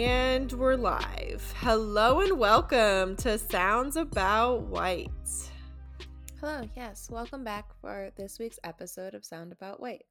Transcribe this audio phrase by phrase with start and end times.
[0.00, 1.52] And we're live.
[1.58, 5.10] Hello and welcome to Sounds About White.
[6.40, 7.10] Hello, yes.
[7.10, 10.06] Welcome back for this week's episode of Sound About White.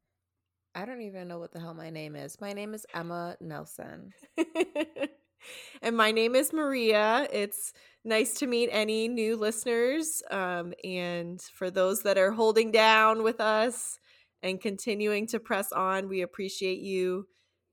[0.76, 2.40] I don't even know what the hell my name is.
[2.40, 4.12] My name is Emma Nelson.
[5.82, 7.28] and my name is Maria.
[7.34, 7.74] It's
[8.06, 10.22] nice to meet any new listeners.
[10.30, 13.98] Um, and for those that are holding down with us
[14.44, 17.26] and continuing to press on, we appreciate you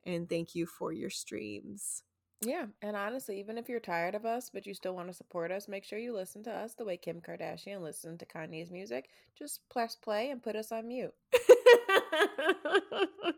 [0.09, 2.03] and thank you for your streams.
[2.41, 5.51] Yeah, and honestly, even if you're tired of us, but you still want to support
[5.51, 9.09] us, make sure you listen to us the way Kim Kardashian listened to Kanye's music.
[9.37, 11.13] Just press play and put us on mute.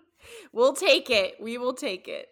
[0.53, 1.37] we'll take it.
[1.41, 2.29] We will take it.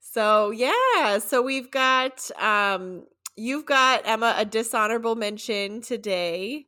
[0.00, 3.04] So yeah, so we've got um
[3.36, 6.66] you've got Emma a dishonorable mention today.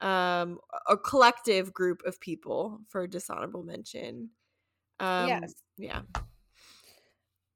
[0.00, 4.30] Um a collective group of people for dishonorable mention.
[5.00, 5.54] Um yes.
[5.76, 6.02] Yeah.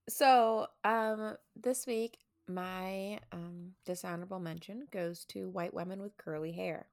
[0.09, 6.89] So, um this week my um dishonorable mention goes to white women with curly hair.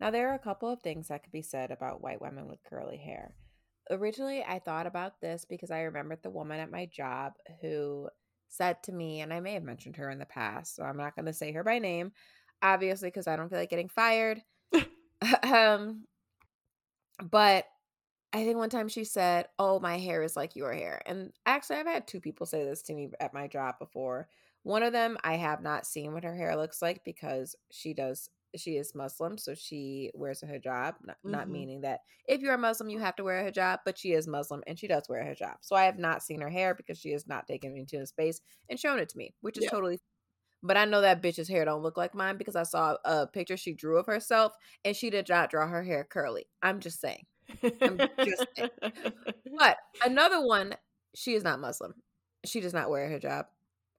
[0.00, 2.62] Now there are a couple of things that could be said about white women with
[2.64, 3.34] curly hair
[3.90, 8.08] originally I thought about this because I remembered the woman at my job who
[8.48, 11.14] said to me, and I may have mentioned her in the past, so I'm not
[11.14, 12.12] going to say her by name,
[12.62, 14.42] obviously, because I don't feel like getting fired.
[15.42, 16.04] um,
[17.30, 17.64] but
[18.32, 21.00] I think one time she said, Oh, my hair is like your hair.
[21.06, 24.28] And actually, I've had two people say this to me at my job before.
[24.64, 28.28] One of them, I have not seen what her hair looks like because she does
[28.56, 30.94] she is Muslim, so she wears a hijab.
[31.04, 31.30] Not, mm-hmm.
[31.30, 34.12] not, meaning that if you're a Muslim, you have to wear a hijab, but she
[34.12, 35.56] is Muslim and she does wear a hijab.
[35.60, 38.06] So I have not seen her hair because she has not taken me into the
[38.06, 39.70] space and shown it to me, which is yeah.
[39.70, 40.00] totally.
[40.62, 43.56] But I know that bitch's hair don't look like mine because I saw a picture
[43.56, 44.54] she drew of herself
[44.84, 46.46] and she did not draw her hair curly.
[46.62, 47.26] I'm just saying.
[47.80, 48.46] I'm just.
[49.58, 50.74] But another one,
[51.14, 51.94] she is not Muslim.
[52.44, 53.46] She does not wear a hijab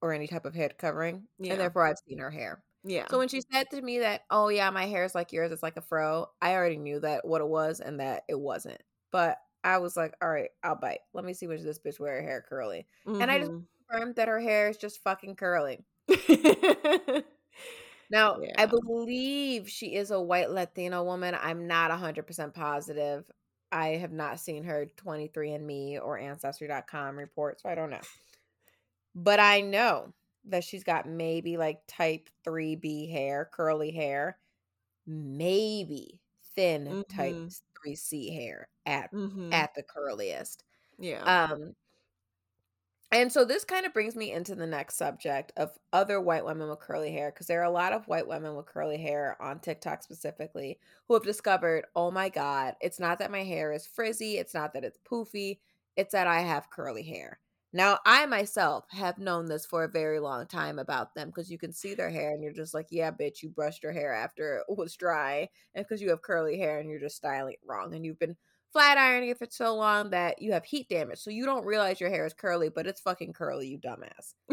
[0.01, 1.51] or any type of head covering, yeah.
[1.51, 2.63] and therefore I've seen her hair.
[2.83, 3.07] Yeah.
[3.09, 5.63] So when she said to me that, oh yeah, my hair is like yours, it's
[5.63, 8.81] like a fro, I already knew that what it was and that it wasn't.
[9.11, 10.99] But I was like, all right, I'll bite.
[11.13, 12.87] Let me see which this bitch wear her hair curly.
[13.05, 13.21] Mm-hmm.
[13.21, 13.63] And I just mm-hmm.
[13.89, 15.83] confirmed that her hair is just fucking curly.
[18.09, 18.53] now, yeah.
[18.57, 21.35] I believe she is a white Latino woman.
[21.39, 23.29] I'm not 100% positive.
[23.71, 28.01] I have not seen her 23andMe or Ancestry.com report, so I don't know.
[29.15, 30.13] But I know
[30.45, 34.37] that she's got maybe like type 3B hair, curly hair,
[35.05, 36.19] maybe
[36.55, 37.01] thin mm-hmm.
[37.15, 37.35] type
[37.85, 39.53] 3C hair at mm-hmm.
[39.53, 40.63] at the curliest.
[40.97, 41.21] Yeah.
[41.23, 41.75] Um
[43.11, 46.69] and so this kind of brings me into the next subject of other white women
[46.69, 49.59] with curly hair because there are a lot of white women with curly hair on
[49.59, 54.37] TikTok specifically who have discovered, "Oh my god, it's not that my hair is frizzy,
[54.37, 55.59] it's not that it's poofy,
[55.95, 57.39] it's that I have curly hair."
[57.73, 61.57] Now, I myself have known this for a very long time about them because you
[61.59, 64.57] can see their hair and you're just like, yeah, bitch, you brushed your hair after
[64.67, 65.49] it was dry.
[65.75, 67.93] And because you have curly hair and you're just styling it wrong.
[67.93, 68.37] And you've been
[68.71, 71.19] flat ironing it for so long that you have heat damage.
[71.19, 74.33] So you don't realize your hair is curly, but it's fucking curly, you dumbass.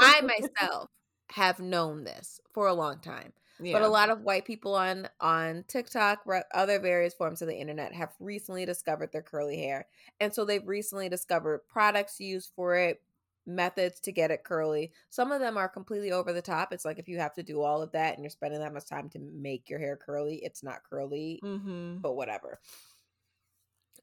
[0.00, 0.90] I myself
[1.32, 3.32] have known this for a long time.
[3.60, 3.72] Yeah.
[3.72, 6.24] But a lot of white people on on TikTok,
[6.54, 9.88] other various forms of the internet, have recently discovered their curly hair,
[10.20, 13.02] and so they've recently discovered products used for it,
[13.48, 14.92] methods to get it curly.
[15.10, 16.72] Some of them are completely over the top.
[16.72, 18.86] It's like if you have to do all of that and you're spending that much
[18.86, 21.96] time to make your hair curly, it's not curly, mm-hmm.
[21.96, 22.60] but whatever.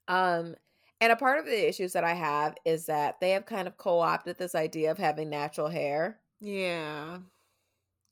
[0.08, 0.56] Um,
[1.02, 3.78] and a part of the issues that I have is that they have kind of
[3.78, 6.22] co-opted this idea of having natural hair.
[6.40, 7.22] Yeah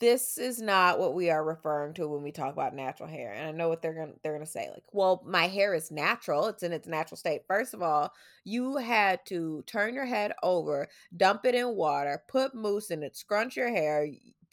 [0.03, 3.31] this is not what we are referring to when we talk about natural hair.
[3.31, 4.69] And I know what they're gonna they're gonna say.
[4.69, 7.43] Like, well, my hair is natural, it's in its natural state.
[7.47, 8.11] First of all,
[8.43, 13.15] you had to turn your head over, dump it in water, put mousse in it,
[13.15, 14.05] scrunch your hair,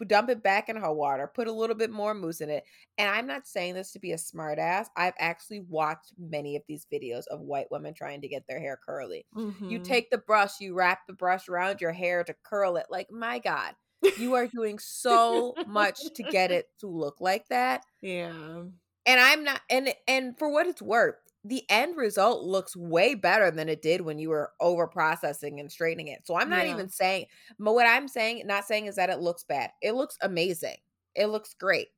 [0.06, 2.62] dump it back in hot water, put a little bit more mousse in it.
[2.96, 4.86] And I'm not saying this to be a smartass.
[4.96, 8.78] I've actually watched many of these videos of white women trying to get their hair
[8.86, 9.26] curly.
[9.36, 9.68] Mm-hmm.
[9.68, 12.86] You take the brush, you wrap the brush around your hair to curl it.
[12.88, 13.74] Like, my God
[14.18, 17.84] you are doing so much to get it to look like that.
[18.00, 18.62] Yeah.
[19.06, 23.50] And I'm not and and for what it's worth, the end result looks way better
[23.50, 26.20] than it did when you were over processing and straightening it.
[26.24, 26.72] So I'm not yeah.
[26.72, 27.26] even saying
[27.58, 29.70] but what I'm saying not saying is that it looks bad.
[29.82, 30.76] It looks amazing.
[31.14, 31.88] It looks great.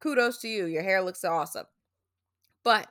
[0.00, 0.66] Kudos to you.
[0.66, 1.66] Your hair looks awesome.
[2.64, 2.88] But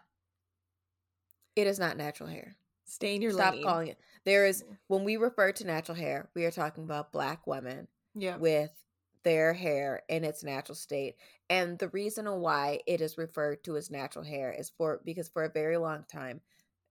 [1.56, 2.56] it is not natural hair.
[2.86, 3.64] Stay in your Stop lane.
[3.64, 3.98] calling it.
[4.26, 8.38] There is when we refer to natural hair, we are talking about black women yeah.
[8.38, 8.72] with
[9.24, 11.18] their hair in its natural state.
[11.50, 15.44] And the reason why it is referred to as natural hair is for because for
[15.44, 16.42] a very long time,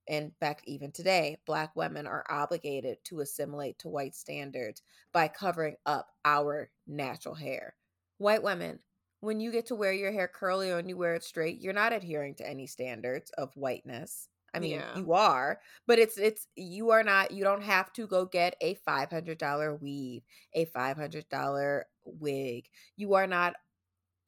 [0.06, 4.82] in fact, even today, Black women are obligated to assimilate to white standards
[5.12, 7.76] by covering up our natural hair.
[8.18, 8.80] White women,
[9.20, 11.72] when you get to wear your hair curly or when you wear it straight, you're
[11.74, 14.29] not adhering to any standards of whiteness.
[14.54, 14.92] I mean, Yeah.
[14.92, 17.30] you are, but it's it's you are not.
[17.30, 20.22] You don't have to go get a five hundred dollar weave,
[20.54, 22.68] a five hundred dollar wig.
[22.96, 23.54] You are not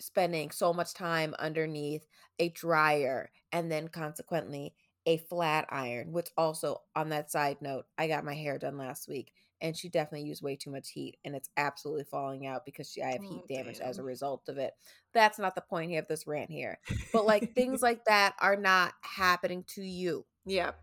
[0.00, 2.06] spending so much time underneath
[2.38, 4.74] a dryer and then consequently
[5.06, 6.12] a flat iron.
[6.12, 9.88] Which also, on that side note, I got my hair done last week, and she
[9.88, 13.22] definitely used way too much heat, and it's absolutely falling out because she, I have
[13.22, 14.74] heat Oh, damage as a result of it.
[15.14, 16.78] That's not the point here of this rant here.
[17.12, 20.26] But like things like that are not happening to you.
[20.44, 20.78] Yep.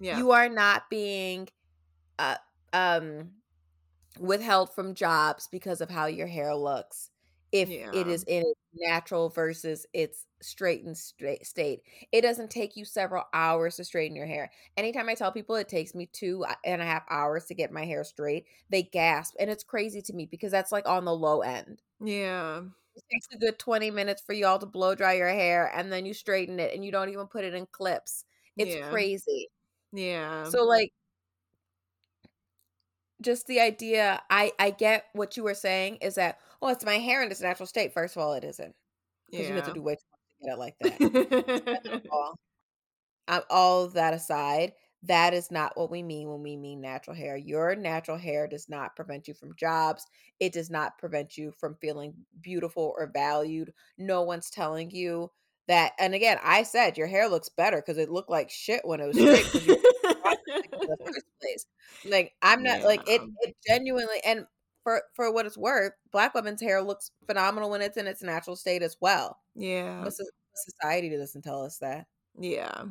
[0.00, 0.18] Yeah.
[0.18, 1.48] You are not being
[2.18, 2.36] uh,
[2.72, 3.32] um
[4.18, 7.10] withheld from jobs because of how your hair looks.
[7.52, 8.08] If it Yeah.
[8.08, 8.44] is in
[8.74, 14.26] natural versus its straightened straight state, it doesn't take you several hours to straighten your
[14.26, 14.50] hair.
[14.76, 17.70] Anytime I tell people it takes me two uh, and a half hours to get
[17.72, 21.14] my hair straight, they gasp, and it's crazy to me because that's like on the
[21.14, 21.82] low end.
[22.00, 22.64] yeah.
[22.94, 26.04] It takes a good 20 minutes for y'all to blow dry your hair and then
[26.06, 28.24] you straighten it and you don't even put it in clips.
[28.58, 28.88] It's Yeah.
[28.90, 29.48] crazy.
[29.92, 30.52] Yeah.
[30.52, 30.92] So like
[33.20, 36.98] just the idea I I get what you were saying is that oh it's my
[36.98, 37.92] hair in its natural state.
[37.92, 38.74] First of all, it isn't
[39.30, 41.64] because you have to do way too much to get it like that.
[41.64, 42.38] Second of all,
[43.28, 44.72] um, all of that aside,
[45.04, 47.36] that is not what we mean when we mean natural hair.
[47.36, 50.06] Your natural hair does not prevent you from jobs.
[50.38, 53.72] It does not prevent you from feeling beautiful or valued.
[53.98, 55.30] No one's telling you
[55.66, 55.92] that.
[55.98, 59.06] And again, I said your hair looks better because it looked like shit when it
[59.06, 61.66] was straight in the first place.
[62.04, 63.22] Like I'm not like it.
[63.40, 64.46] It genuinely and
[64.82, 68.56] for for what it's worth, black women's hair looks phenomenal when it's in its natural
[68.56, 69.40] state as well.
[69.54, 70.00] yeah.
[70.04, 70.24] But so-
[70.54, 72.06] society doesn't tell us that.
[72.38, 72.84] Yeah.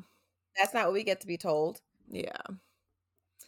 [0.58, 1.82] That's not what we get to be told.
[2.10, 2.42] Yeah.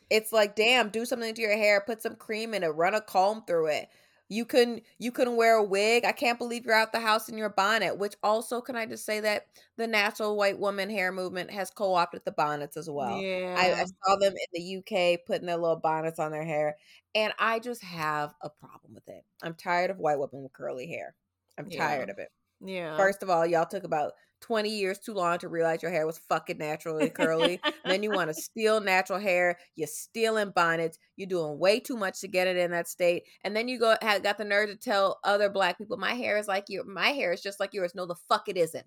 [0.10, 3.02] It's like, damn, do something to your hair, put some cream in it, run a
[3.02, 3.90] comb through it.
[4.30, 6.06] You couldn't you couldn't wear a wig.
[6.06, 9.06] I can't believe you're out the house in your bonnet, which also can I just
[9.06, 9.46] say that
[9.78, 13.18] the natural white woman hair movement has co-opted the bonnets as well.
[13.20, 13.56] Yeah.
[13.58, 14.78] I, I saw them in the
[15.14, 16.78] UK putting their little bonnets on their hair,
[17.14, 19.24] and I just have a problem with it.
[19.44, 21.16] I'm tired of white women with curly hair.
[21.58, 21.86] I'm Yeah.
[21.88, 22.30] tired of it.
[22.62, 22.98] yeah.
[22.98, 24.14] First of all, y'all took about
[24.44, 27.60] 20 years too long to realize your hair was fucking naturally curly.
[27.64, 29.58] And then you want to steal natural hair.
[29.76, 31.00] You're stealing bonnets.
[31.16, 33.24] You're doing way too much to get it in that state.
[33.44, 36.38] And then you go have got the nerve to tell other black people, my hair
[36.38, 37.96] is like your my hair is just like yours.
[37.96, 38.86] No, the fuck it isn't.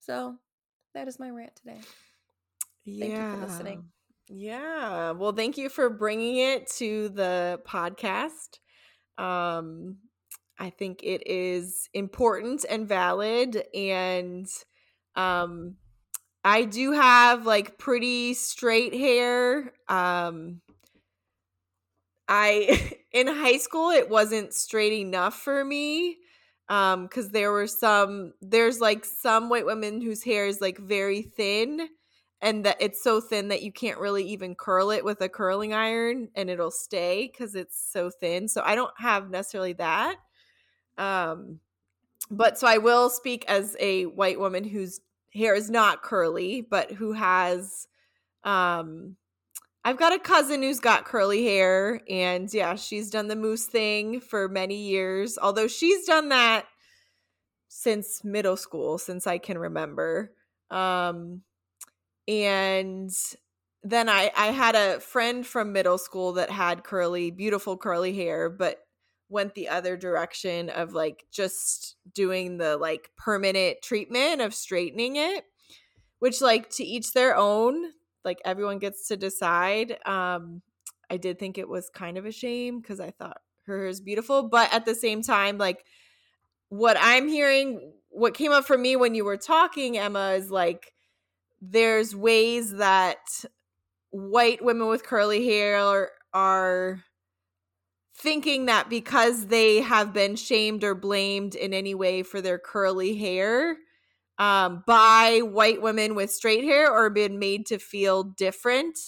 [0.00, 0.36] So
[0.94, 1.80] that is my rant today.
[2.86, 3.84] Thank you for listening.
[4.28, 5.10] Yeah.
[5.12, 8.58] Well, thank you for bringing it to the podcast.
[9.22, 9.98] Um,
[10.58, 13.62] I think it is important and valid.
[13.74, 14.46] And
[15.14, 15.76] um,
[16.44, 19.72] I do have like pretty straight hair.
[19.88, 20.60] Um,
[22.26, 26.18] I, in high school, it wasn't straight enough for me
[26.68, 31.22] um because there were some there's like some white women whose hair is like very
[31.22, 31.88] thin
[32.40, 35.72] and that it's so thin that you can't really even curl it with a curling
[35.72, 40.16] iron and it'll stay because it's so thin so i don't have necessarily that
[40.98, 41.60] um
[42.30, 45.00] but so i will speak as a white woman whose
[45.32, 47.86] hair is not curly but who has
[48.44, 49.16] um
[49.84, 54.20] I've got a cousin who's got curly hair, and yeah, she's done the mousse thing
[54.20, 55.38] for many years.
[55.40, 56.66] Although she's done that
[57.68, 60.32] since middle school, since I can remember.
[60.70, 61.42] Um,
[62.26, 63.10] and
[63.82, 68.50] then I I had a friend from middle school that had curly, beautiful curly hair,
[68.50, 68.80] but
[69.28, 75.44] went the other direction of like just doing the like permanent treatment of straightening it,
[76.18, 77.92] which like to each their own
[78.24, 79.98] like everyone gets to decide.
[80.06, 80.62] Um
[81.10, 84.42] i did think it was kind of a shame because i thought her is beautiful
[84.42, 85.84] but at the same time like
[86.68, 90.92] what i'm hearing what came up for me when you were talking emma is like
[91.60, 93.44] there's ways that
[94.10, 97.04] white women with curly hair are, are
[98.20, 103.16] thinking that because they have been shamed or blamed in any way for their curly
[103.16, 103.76] hair
[104.38, 108.98] um, by white women with straight hair or been made to feel different,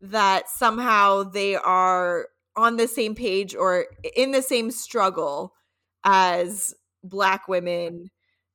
[0.00, 5.54] that somehow they are on the same page or in the same struggle
[6.04, 8.10] as black women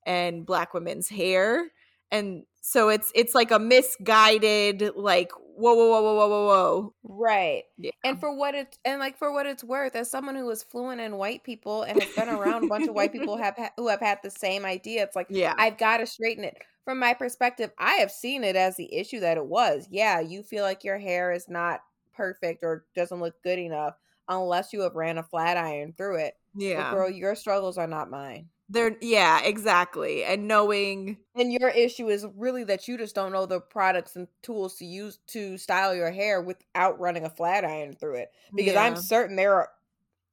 [0.06, 1.66] and black women's hair.
[2.12, 6.94] And so it's it's like a misguided like whoa, whoa, whoa, whoa, whoa, whoa, whoa.
[7.04, 7.64] Right.
[7.78, 7.92] Yeah.
[8.04, 11.02] And for what it's and like for what it's worth, as someone who is fluent
[11.02, 14.00] in white people and has been around a bunch of white people have who have
[14.00, 15.54] had the same idea, it's like Yeah.
[15.58, 16.58] I've got to straighten it.
[16.86, 19.88] From my perspective, I have seen it as the issue that it was.
[19.92, 21.82] Yeah, you feel like your hair is not
[22.16, 23.96] perfect or doesn't look good enough
[24.28, 26.36] unless you have ran a flat iron through it.
[26.56, 26.92] But yeah.
[26.92, 28.48] girl, your struggles are not mine.
[28.70, 30.24] They're yeah, exactly.
[30.24, 34.28] And knowing And your issue is really that you just don't know the products and
[34.44, 38.32] tools to use to style your hair without running a flat iron through it.
[38.54, 39.70] Because I'm certain there are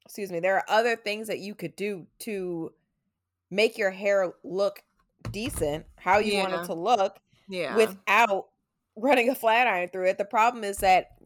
[0.05, 2.73] excuse me, there are other things that you could do to
[3.51, 4.83] make your hair look
[5.33, 7.75] decent, how you want it to look yeah.
[7.77, 8.49] without
[8.97, 10.19] running a flat iron through it.
[10.19, 11.17] The problem is that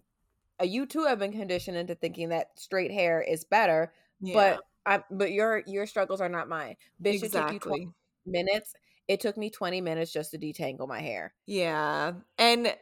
[0.60, 4.34] uh, you too have been conditioned into thinking that straight hair is better, yeah.
[4.34, 6.76] but I, but your your struggles are not mine.
[7.02, 7.88] Bitch, it took you 20
[8.26, 8.74] minutes.
[9.08, 11.34] It took me 20 minutes just to detangle my hair.
[11.46, 12.12] Yeah.
[12.38, 12.74] And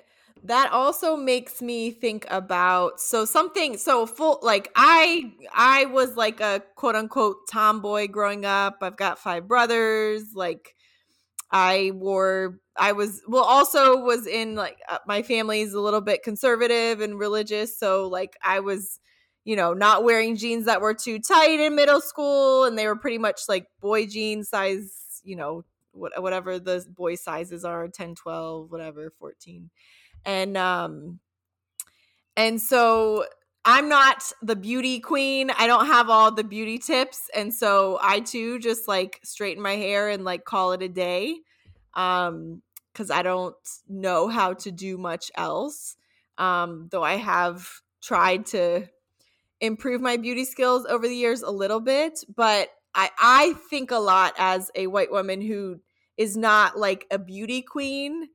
[0.44, 6.40] that also makes me think about so something so full like I I was like
[6.40, 8.78] a quote unquote tomboy growing up.
[8.82, 10.74] I've got five brothers like
[11.50, 16.22] I wore I was well also was in like uh, my family's a little bit
[16.22, 19.00] conservative and religious so like I was
[19.48, 22.94] you know not wearing jeans that were too tight in middle school and they were
[22.94, 28.70] pretty much like boy jean size you know whatever the boy sizes are 10 12
[28.70, 29.70] whatever 14
[30.26, 31.18] and um
[32.36, 33.24] and so
[33.64, 35.50] i'm not the beauty queen.
[35.58, 37.30] I don't have all the beauty tips.
[37.34, 41.38] And so i too just like straighten my hair and like call it a day
[41.94, 42.60] um
[42.92, 43.56] because i don't
[43.88, 45.96] know how to do much else.
[46.36, 47.66] Um though i have
[48.02, 48.88] tried to
[49.60, 53.96] improve my beauty skills over the years a little bit but i i think a
[53.98, 55.80] lot as a white woman who
[56.16, 58.28] is not like a beauty queen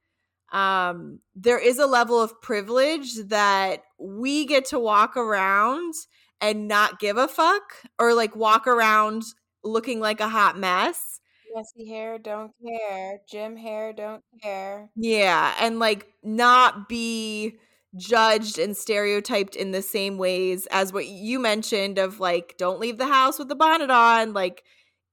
[0.51, 5.94] um there is a level of privilege that we get to walk around
[6.42, 7.62] and not give a fuck
[8.00, 9.24] or like walk around
[9.63, 11.20] looking like a hot mess
[11.56, 13.20] Messy hair, don't care.
[13.30, 14.89] Gym hair, don't care.
[14.96, 17.58] yeah and like not be
[17.96, 22.98] judged and stereotyped in the same ways as what you mentioned of like don't leave
[22.98, 24.34] the house with the bonnet on.
[24.34, 24.64] Like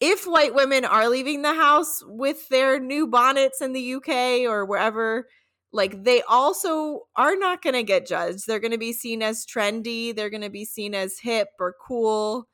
[0.00, 4.64] if white women are leaving the house with their new bonnets in the UK or
[4.64, 5.26] wherever
[5.72, 8.46] like they also are not going to get judged.
[8.46, 10.14] They're going to be seen as trendy.
[10.14, 12.48] They're going to be seen as hip or cool.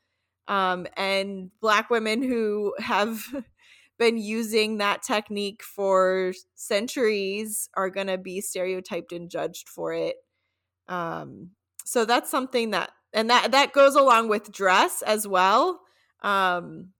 [0.48, 3.24] Um and black women who have
[3.98, 10.16] been using that technique for centuries are going to be stereotyped and judged for it.
[10.88, 11.50] Um
[11.84, 15.80] so that's something that and that that goes along with dress as well.
[16.22, 16.90] Um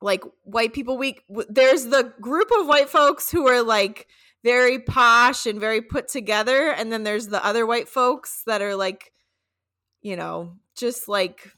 [0.00, 4.06] like white people week there's the group of white folks who are like
[4.44, 8.76] very posh and very put together and then there's the other white folks that are
[8.76, 9.12] like
[10.00, 11.52] you know just like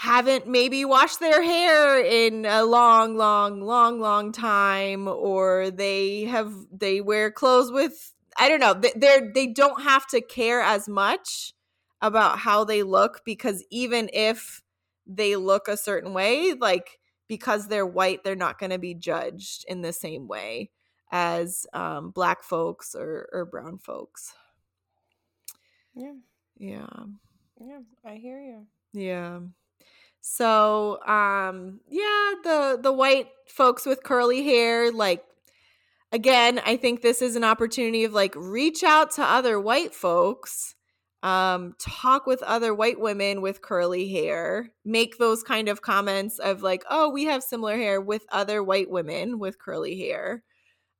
[0.00, 6.50] haven't maybe washed their hair in a long long long long time or they have
[6.72, 10.88] they wear clothes with i don't know they- they're they don't have to care as
[10.88, 11.52] much
[12.00, 14.62] about how they look because even if
[15.06, 19.66] they look a certain way like because they're white they're not going to be judged
[19.68, 20.70] in the same way
[21.12, 24.32] as um, black folks or, or brown folks.
[25.94, 26.12] Yeah,
[26.56, 26.86] yeah.
[27.60, 28.66] Yeah, I hear you.
[28.92, 29.40] yeah
[30.20, 35.24] so um yeah the the white folks with curly hair like
[36.12, 40.74] again i think this is an opportunity of like reach out to other white folks
[41.22, 46.62] um talk with other white women with curly hair make those kind of comments of
[46.62, 50.42] like oh we have similar hair with other white women with curly hair.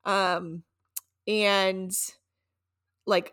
[0.04, 0.62] Um
[1.26, 1.92] and
[3.06, 3.32] like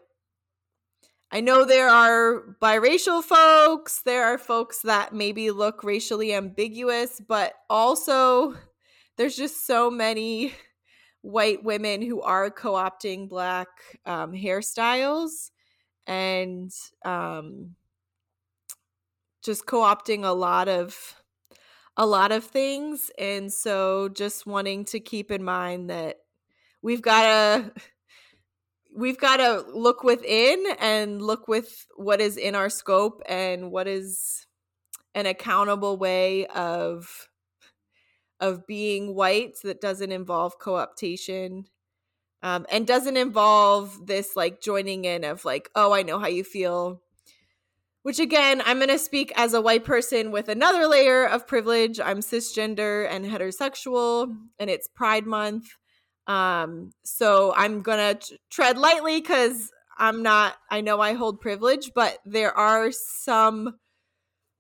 [1.30, 7.54] I know there are biracial folks, there are folks that maybe look racially ambiguous, but
[7.70, 8.56] also
[9.18, 10.54] there's just so many
[11.22, 13.68] white women who are co-opting black
[14.06, 15.52] um, hairstyles
[16.06, 16.72] and
[17.04, 17.76] um,
[19.44, 21.16] just co-opting a lot of
[21.98, 23.12] a lot of things.
[23.18, 26.18] And so just wanting to keep in mind that
[26.82, 27.72] we've got to
[28.98, 33.88] we've got to look within and look with what is in our scope and what
[33.88, 34.48] is
[35.14, 37.30] an accountable way of
[38.40, 41.66] of being white that doesn't involve co-optation
[42.44, 46.44] um, and doesn't involve this like joining in of like oh i know how you
[46.44, 47.02] feel
[48.02, 52.00] which again i'm going to speak as a white person with another layer of privilege.
[52.00, 55.68] I'm cisgender and heterosexual and it's pride month
[56.28, 61.92] um so i'm gonna t- tread lightly because I'm not, I know I hold privilege,
[61.96, 63.78] but there are some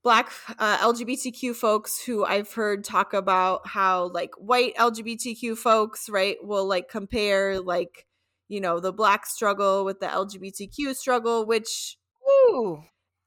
[0.03, 6.38] black uh, LGBTQ folks who I've heard talk about how like white LGBTQ folks, right,
[6.41, 8.07] will like compare like,
[8.47, 11.97] you know, the black struggle with the LGBTQ struggle, which,
[12.27, 12.83] Ooh.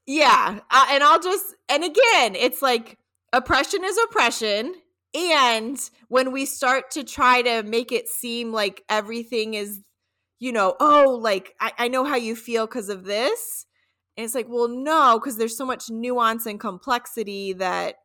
[0.07, 0.61] yeah.
[0.71, 2.99] Uh, and I'll just, and again, it's like
[3.33, 4.75] oppression is oppression.
[5.15, 9.81] And when we start to try to make it seem like everything is,
[10.39, 13.67] you know, oh, like I, I know how you feel because of this
[14.21, 17.97] and it's like, well, no, because there's so much nuance and complexity that,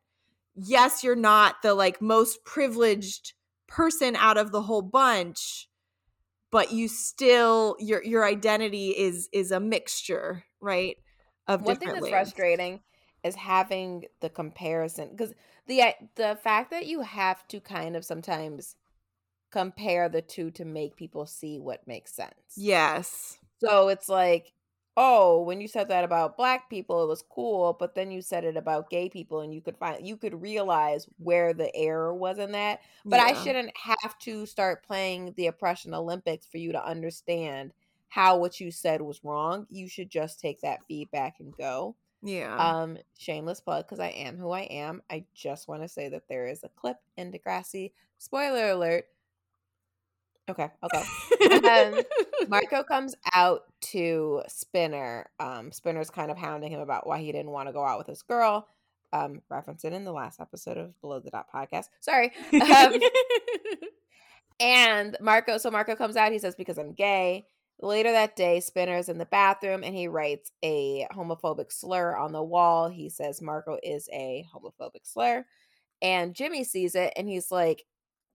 [0.54, 3.34] yes, you're not the like most privileged
[3.66, 5.68] person out of the whole bunch,
[6.50, 10.96] but you still your your identity is is a mixture, right?
[11.48, 12.80] Of one thing that's frustrating
[13.24, 15.34] is having the comparison because
[15.66, 18.76] the eh, the fact that you have to kind of sometimes
[19.50, 22.54] compare the two to make people see what makes sense.
[22.56, 23.38] Yes.
[23.60, 24.52] So it's like
[24.96, 28.44] oh, when you said that about black people, it was cool, but then you said
[28.44, 32.38] it about gay people and you could find you could realize where the error was
[32.38, 32.80] in that.
[33.04, 33.26] But yeah.
[33.26, 37.72] I shouldn't have to start playing the oppression Olympics for you to understand
[38.08, 39.66] how what you said was wrong.
[39.68, 41.96] You should just take that feedback and go.
[42.22, 42.56] Yeah.
[42.56, 45.02] Um, shameless plug because I am who I am.
[45.10, 47.92] I just want to say that there is a clip in Degrassi.
[48.18, 49.06] Spoiler alert
[50.48, 51.02] Okay, okay.
[51.68, 52.04] and
[52.48, 55.26] Marco comes out to Spinner.
[55.40, 58.06] Um, Spinner's kind of hounding him about why he didn't want to go out with
[58.06, 58.68] his girl.
[59.12, 61.86] Um, reference it in the last episode of Below the Dot podcast.
[62.00, 62.32] Sorry.
[62.52, 63.00] Um,
[64.60, 66.32] and Marco, so Marco comes out.
[66.32, 67.46] He says because I'm gay.
[67.80, 72.42] Later that day, Spinner's in the bathroom and he writes a homophobic slur on the
[72.42, 72.88] wall.
[72.88, 75.44] He says Marco is a homophobic slur.
[76.00, 77.84] And Jimmy sees it and he's like,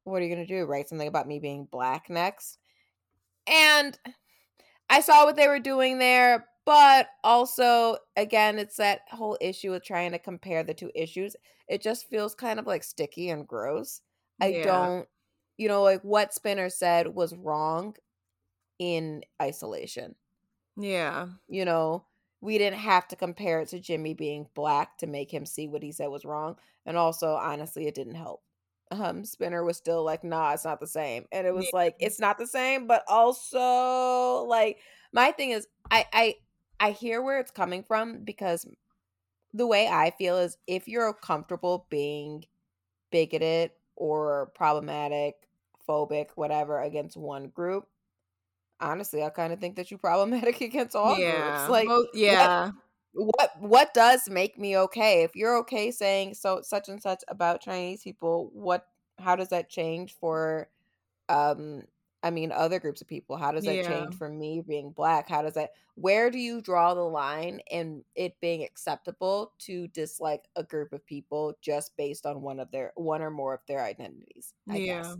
[0.03, 0.65] what are you going to do?
[0.65, 2.59] Write something about me being black next?
[3.47, 3.97] And
[4.89, 9.83] I saw what they were doing there, but also, again, it's that whole issue with
[9.83, 11.35] trying to compare the two issues.
[11.67, 14.01] It just feels kind of like sticky and gross.
[14.39, 14.63] I yeah.
[14.63, 15.07] don't,
[15.57, 17.95] you know, like what Spinner said was wrong
[18.81, 20.15] in isolation.
[20.75, 21.27] Yeah.
[21.47, 22.05] You know,
[22.41, 25.83] we didn't have to compare it to Jimmy being black to make him see what
[25.83, 26.55] he said was wrong.
[26.87, 28.41] And also, honestly, it didn't help
[28.91, 32.19] um spinner was still like nah it's not the same and it was like it's
[32.19, 34.79] not the same but also like
[35.13, 36.35] my thing is i i
[36.79, 38.65] i hear where it's coming from because
[39.53, 42.43] the way i feel is if you're comfortable being
[43.11, 45.35] bigoted or problematic
[45.87, 47.87] phobic whatever against one group
[48.81, 51.31] honestly i kind of think that you're problematic against all yeah.
[51.31, 52.71] groups like well, yeah
[53.13, 57.61] what what does make me okay if you're okay saying so such and such about
[57.61, 58.87] chinese people what
[59.19, 60.69] how does that change for
[61.29, 61.81] um
[62.23, 63.87] i mean other groups of people how does that yeah.
[63.87, 68.01] change for me being black how does that where do you draw the line in
[68.15, 72.93] it being acceptable to dislike a group of people just based on one of their
[72.95, 75.01] one or more of their identities i yeah.
[75.01, 75.17] guess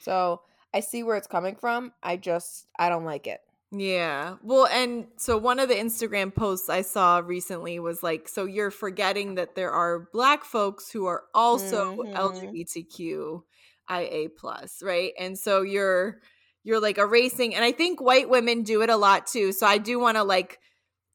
[0.00, 0.40] so
[0.74, 3.40] i see where it's coming from i just i don't like it
[3.74, 4.36] yeah.
[4.42, 8.70] Well, and so one of the Instagram posts I saw recently was like, so you're
[8.70, 13.42] forgetting that there are black folks who are also mm-hmm.
[13.88, 15.12] LGBTQIA plus, right?
[15.18, 16.20] And so you're
[16.64, 19.52] you're like erasing and I think white women do it a lot too.
[19.52, 20.60] So I do want to like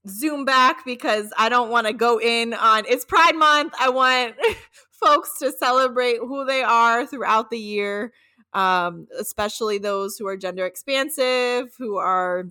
[0.08, 3.74] zoom back because I don't want to go in on it's Pride month.
[3.80, 4.34] I want
[4.92, 8.14] folks to celebrate who they are throughout the year
[8.54, 12.46] um, especially those who are gender expansive, who are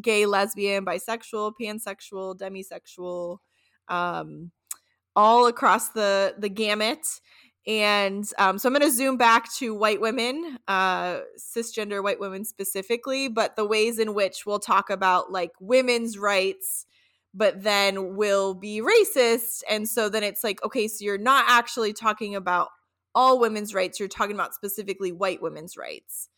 [0.00, 3.38] gay, lesbian, bisexual, pansexual, demisexual,
[3.88, 4.50] um,
[5.16, 7.06] all across the the gamut.
[7.66, 12.44] And um, so I'm going to zoom back to white women, uh, cisgender white women
[12.44, 16.86] specifically, but the ways in which we'll talk about like women's rights,
[17.34, 19.62] but then will be racist.
[19.68, 22.70] And so then it's like, okay, so you're not actually talking about
[23.14, 26.28] all women's rights you're talking about specifically white women's rights.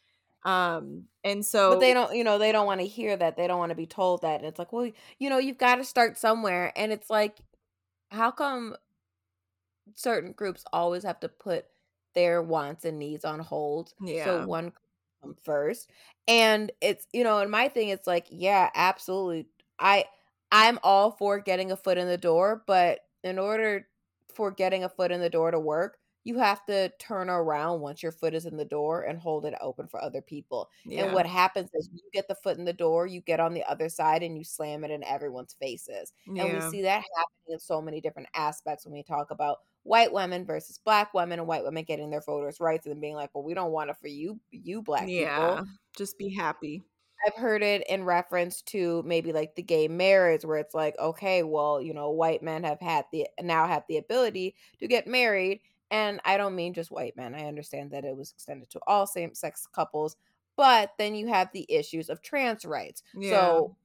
[0.44, 3.46] Um and so but they don't you know they don't want to hear that they
[3.46, 5.84] don't want to be told that and it's like well you know you've got to
[5.84, 7.38] start somewhere and it's like
[8.10, 8.74] how come
[9.94, 11.66] certain groups always have to put
[12.14, 14.24] their wants and needs on hold yeah.
[14.24, 14.72] so one
[15.22, 15.90] come first?
[16.28, 19.46] And it's you know and my thing it's like yeah absolutely
[19.78, 20.04] i
[20.52, 23.88] i'm all for getting a foot in the door but in order
[24.34, 28.02] for getting a foot in the door to work you have to turn around once
[28.02, 30.68] your foot is in the door and hold it open for other people.
[30.84, 31.04] Yeah.
[31.04, 33.64] And what happens is you get the foot in the door, you get on the
[33.64, 36.12] other side and you slam it in everyone's faces.
[36.26, 36.44] Yeah.
[36.44, 40.12] And we see that happening in so many different aspects when we talk about white
[40.12, 43.44] women versus black women and white women getting their voters' rights and being like, well,
[43.44, 45.50] we don't want it for you, you black yeah.
[45.50, 45.66] people.
[45.96, 46.82] Just be happy.
[47.24, 51.42] I've heard it in reference to maybe like the gay marriage where it's like, okay,
[51.42, 55.60] well, you know, white men have had the now have the ability to get married.
[55.92, 57.36] And I don't mean just white men.
[57.36, 60.16] I understand that it was extended to all same sex couples,
[60.56, 63.04] but then you have the issues of trans rights.
[63.14, 63.62] Yeah.
[63.62, 63.76] So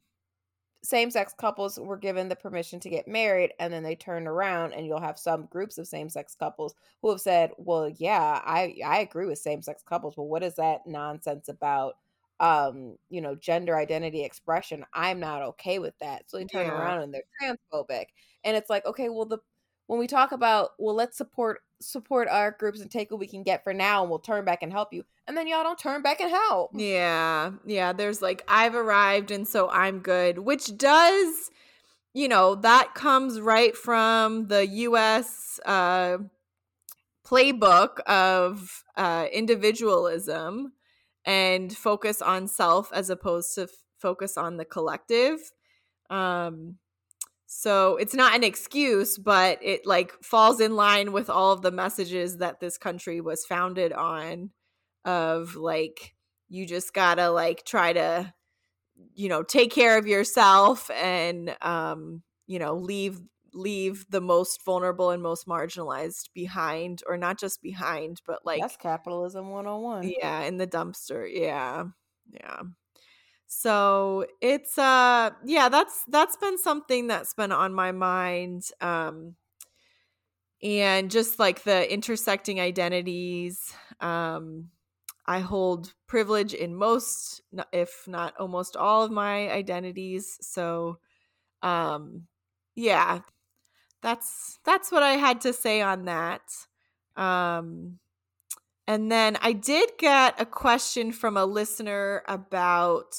[0.84, 4.74] same sex couples were given the permission to get married and then they turned around
[4.74, 8.80] and you'll have some groups of same sex couples who have said, "Well, yeah, I
[8.86, 11.98] I agree with same sex couples, but what is that nonsense about
[12.39, 14.86] um, you know, gender identity expression?
[14.93, 16.70] I'm not okay with that." So they turn Yeah.
[16.70, 18.08] around and they're transphobic.
[18.43, 19.39] And it's like, "Okay, well the
[19.88, 23.43] when we talk about, well, let's support support our groups and take what we can
[23.43, 26.02] get for now and we'll turn back and help you." And then y'all don't turn
[26.02, 26.71] back and help.
[26.73, 27.52] Yeah.
[27.65, 27.91] Yeah.
[27.91, 31.52] There's like, I've arrived and so I'm good, which does,
[32.13, 36.19] you know, that comes right from the US uh,
[37.26, 40.71] playbook of uh, individualism
[41.26, 43.69] and focus on self as opposed to f-
[44.00, 45.52] focus on the collective.
[46.10, 46.78] Um,
[47.47, 51.71] so it's not an excuse, but it like falls in line with all of the
[51.71, 54.51] messages that this country was founded on
[55.05, 56.13] of like
[56.49, 58.33] you just gotta like try to
[59.13, 63.21] you know take care of yourself and um you know leave
[63.53, 68.75] leave the most vulnerable and most marginalized behind or not just behind but like That's
[68.77, 70.13] capitalism 101.
[70.19, 71.27] yeah in the dumpster.
[71.31, 71.86] Yeah.
[72.29, 72.62] Yeah
[73.47, 79.36] so it's uh yeah that's that's been something that's been on my mind um
[80.62, 84.69] and just like the intersecting identities um
[85.25, 90.99] i hold privilege in most if not almost all of my identities so
[91.63, 92.23] um
[92.75, 93.19] yeah
[94.01, 96.41] that's that's what i had to say on that
[97.15, 97.97] um
[98.88, 103.13] and then I did get a question from a listener about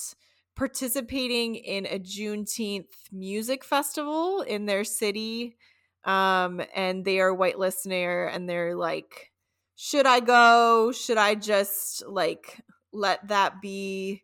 [0.57, 5.57] participating in a Juneteenth music festival in their city.
[6.05, 9.31] Um, and they are white listener and they're like,
[9.77, 10.91] should I go?
[10.91, 12.61] Should I just like
[12.93, 14.23] let that be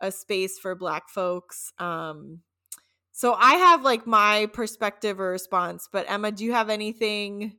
[0.00, 1.72] a space for black folks?
[1.78, 2.40] Um,
[3.12, 7.56] so I have like my perspective or response, but Emma, do you have anything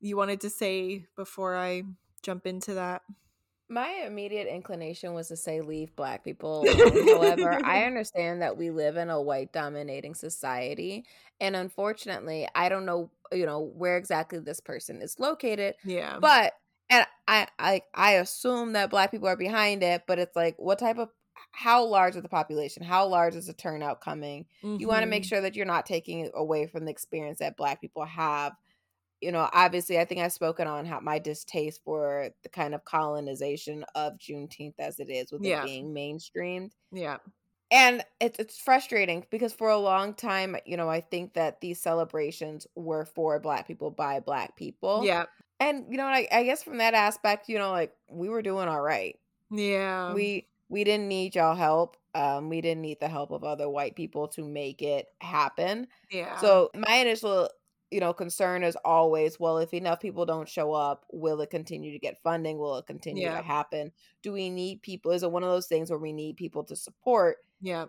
[0.00, 1.82] you wanted to say before I
[2.22, 3.02] jump into that?
[3.68, 7.06] My immediate inclination was to say leave black people alone.
[7.06, 11.04] However, I understand that we live in a white dominating society
[11.40, 16.18] and unfortunately, I don't know, you know, where exactly this person is located, Yeah.
[16.20, 16.52] but
[16.90, 20.78] and I I I assume that black people are behind it, but it's like what
[20.78, 21.08] type of
[21.52, 22.82] how large is the population?
[22.82, 24.44] How large is the turnout coming?
[24.62, 25.28] You want to make mm-hmm.
[25.28, 28.52] sure that you're not taking away from the experience that black people have
[29.20, 32.84] you know, obviously, I think I've spoken on how my distaste for the kind of
[32.84, 35.62] colonization of Juneteenth as it is, with Yeah.
[35.62, 36.72] it being mainstreamed.
[36.92, 37.18] Yeah.
[37.72, 41.80] And it's it's frustrating because for a long time, you know, I think that these
[41.80, 45.04] celebrations were for Black people by Black people.
[45.04, 45.26] Yeah.
[45.60, 48.66] And you know, I, I guess from that aspect, you know, like we were doing
[48.68, 49.16] all right.
[49.52, 50.12] Yeah.
[50.14, 51.96] We we didn't need y'all help.
[52.12, 55.86] Um, we didn't need the help of other white people to make it happen.
[56.10, 56.38] yeah.
[56.40, 57.48] So my initial,
[57.90, 61.92] you know, concern is always, well, if enough people don't show up, will it continue
[61.92, 62.58] to get funding?
[62.58, 63.36] Will it continue Yeah.
[63.36, 63.92] to happen?
[64.22, 65.12] Do we need people?
[65.12, 67.86] Is it one of those things where we need people to support yeah.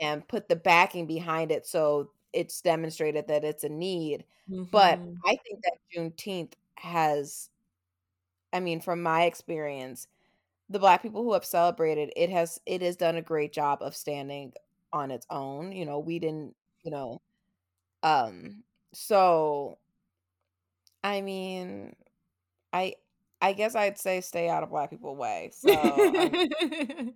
[0.00, 4.24] and put the backing behind it so it's demonstrated that it's a need?
[4.70, 5.22] But Mhm.
[5.24, 7.50] I think that Juneteenth has,
[8.52, 10.08] I mean, from my experience,
[10.70, 13.96] the black people who have celebrated it has it has done a great job of
[13.96, 14.54] standing
[14.92, 15.72] on its own.
[15.72, 17.22] You know, we didn't, you know,
[18.02, 19.78] um, so
[21.04, 21.94] I mean,
[22.72, 22.94] I
[23.40, 25.50] I guess I'd say stay out of black people way.
[25.54, 26.50] So um,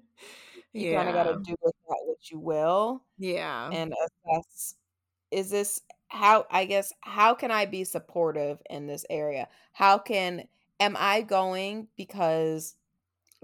[0.72, 1.24] you kind of got yeah.
[1.24, 3.72] to do with that what you will Yeah.
[3.72, 3.92] and
[4.26, 4.76] assess
[5.30, 9.48] is this how I guess how can I be supportive in this area?
[9.72, 10.48] How can
[10.80, 12.76] am I going because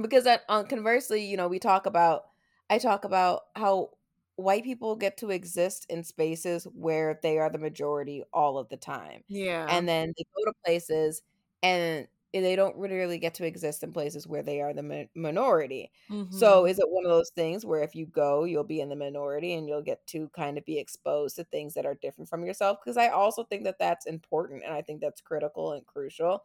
[0.00, 2.26] because that um, conversely, you know, we talk about
[2.70, 3.90] I talk about how
[4.36, 8.76] white people get to exist in spaces where they are the majority all of the
[8.76, 9.24] time.
[9.28, 9.72] Yeah.
[9.72, 11.22] And then they go to places
[11.62, 15.90] and they don't really get to exist in places where they are the mi- minority.
[16.28, 16.66] So Mhm.
[16.66, 19.54] is it one of those things where if you go, you'll be in the minority
[19.54, 22.78] and you'll get to kind of be exposed to things that are different from yourself?
[22.84, 26.44] Because I also think that that's important and I think that's critical and crucial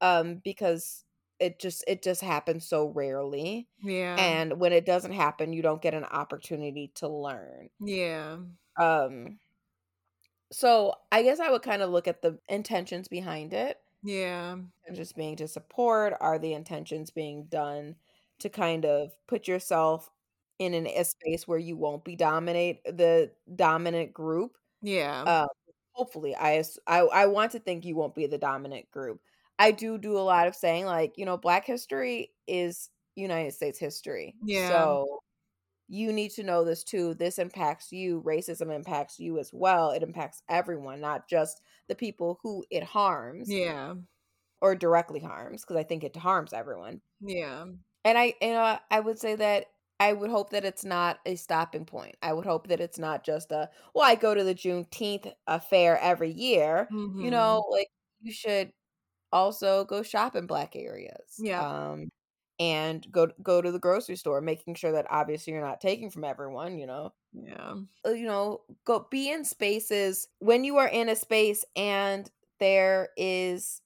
[0.00, 1.04] um, because
[1.42, 4.18] it just it just happens so rarely, Yeah.
[4.18, 7.70] and when it doesn't happen, you don't get an opportunity to learn.
[7.80, 8.38] Yeah.
[8.76, 9.38] Um,
[10.50, 14.58] so I guess I would kind of look at the intentions behind it Yeah.
[14.86, 17.96] and just being to support are the intentions being done
[18.40, 20.10] to kind of put yourself
[20.58, 24.58] in an, a space where you won't be dominate the dominant group.
[24.82, 25.26] Yeah.
[25.26, 25.48] Um,
[25.92, 29.22] hopefully, I, I I want to think you won't be the dominant group.
[29.62, 33.78] I do do a lot of saying like you know Black history is United States
[33.78, 34.34] history.
[34.44, 34.68] Yeah.
[34.68, 35.20] So
[35.88, 37.14] you need to know this too.
[37.14, 38.22] This impacts you.
[38.26, 39.90] Racism impacts you as well.
[39.90, 43.50] It impacts everyone, not just the people who it harms.
[43.50, 43.94] Yeah.
[44.62, 47.00] Or directly harms, because I think it harms everyone.
[47.20, 47.64] Yeah.
[48.04, 49.66] And I, you know, I would say that
[49.98, 52.16] I would hope that it's not a stopping point.
[52.22, 55.98] I would hope that it's not just a, well, I go to the Juneteenth affair
[56.00, 56.88] every year.
[56.92, 57.20] Mm-hmm.
[57.20, 57.88] You know, like
[58.20, 58.72] you should
[59.32, 61.34] also go shop in black areas.
[61.38, 61.66] Yeah.
[61.66, 62.10] Um,
[62.60, 66.24] and go go to the grocery store, making sure that obviously you're not taking from
[66.24, 67.12] everyone, you know.
[67.32, 67.74] Yeah.
[68.04, 73.80] You know, go be in spaces when you are in a space and there is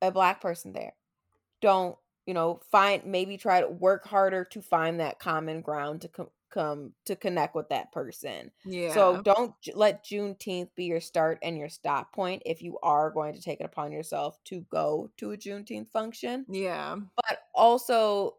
[0.00, 0.94] a black person there.
[1.60, 1.96] Don't,
[2.26, 6.30] you know, find maybe try to work harder to find that common ground to com-
[6.50, 8.50] come to connect with that person.
[8.64, 8.92] Yeah.
[8.94, 13.34] So don't let Juneteenth be your start and your stop point if you are going
[13.34, 16.46] to take it upon yourself to go to a Juneteenth function.
[16.48, 16.96] Yeah.
[17.16, 18.36] But also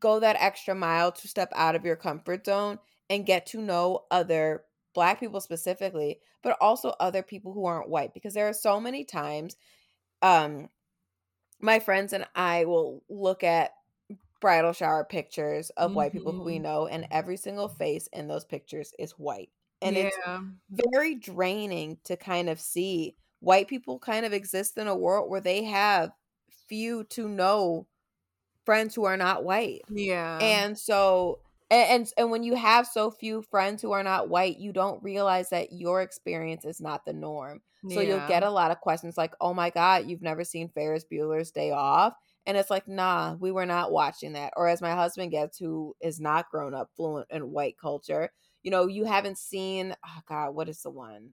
[0.00, 2.78] go that extra mile to step out of your comfort zone
[3.10, 8.14] and get to know other black people specifically, but also other people who aren't white
[8.14, 9.56] because there are so many times
[10.22, 10.68] um
[11.60, 13.72] my friends and I will look at
[14.42, 15.96] bridal shower pictures of mm-hmm.
[15.96, 16.64] white people who we mm-hmm.
[16.64, 19.48] know and every single face in those pictures is white.
[19.80, 20.10] And yeah.
[20.70, 25.30] it's very draining to kind of see white people kind of exist in a world
[25.30, 26.12] where they have
[26.68, 27.86] few to no
[28.64, 29.80] friends who are not white.
[29.88, 30.38] Yeah.
[30.40, 31.38] And so
[31.70, 35.02] and, and, and when you have so few friends who are not white, you don't
[35.02, 37.62] realize that your experience is not the norm.
[37.88, 38.08] So yeah.
[38.08, 41.50] you'll get a lot of questions like, "Oh my god, you've never seen Ferris Bueller's
[41.50, 42.14] Day Off?"
[42.46, 45.94] And it's like, "Nah, we were not watching that." Or as my husband gets who
[46.00, 48.30] is not grown up fluent in white culture,
[48.62, 51.30] you know, you haven't seen oh god, what is the one?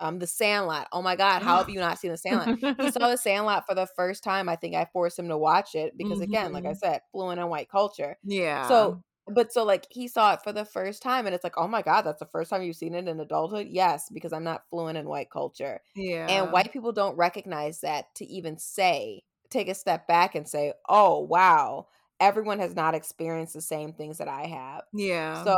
[0.00, 0.88] Um, the Sandlot.
[0.92, 2.58] Oh my God, how have you not seen the Sandlot?
[2.80, 4.48] he saw the Sandlot for the first time.
[4.48, 6.22] I think I forced him to watch it because, mm-hmm.
[6.22, 6.78] again, like I mm-hmm.
[6.78, 8.16] said, fluent in white culture.
[8.24, 8.66] Yeah.
[8.66, 11.68] So but so like he saw it for the first time and it's like, oh
[11.68, 13.68] my God, that's the first time you've seen it in adulthood?
[13.70, 15.80] Yes, because I'm not fluent in white culture.
[15.94, 16.26] Yeah.
[16.28, 19.22] And white people don't recognize that to even say,
[19.52, 21.86] take a step back and say, oh wow,
[22.20, 24.82] everyone has not experienced the same things that I have.
[24.92, 25.44] Yeah.
[25.44, 25.56] So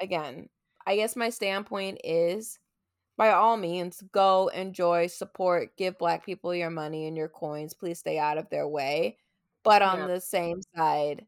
[0.00, 0.48] again,
[0.86, 2.58] I guess my standpoint is
[3.16, 7.74] by all means, go enjoy, support, give black people your money and your coins.
[7.74, 9.18] Please stay out of their way.
[9.64, 10.06] But on yeah.
[10.08, 11.26] the same side,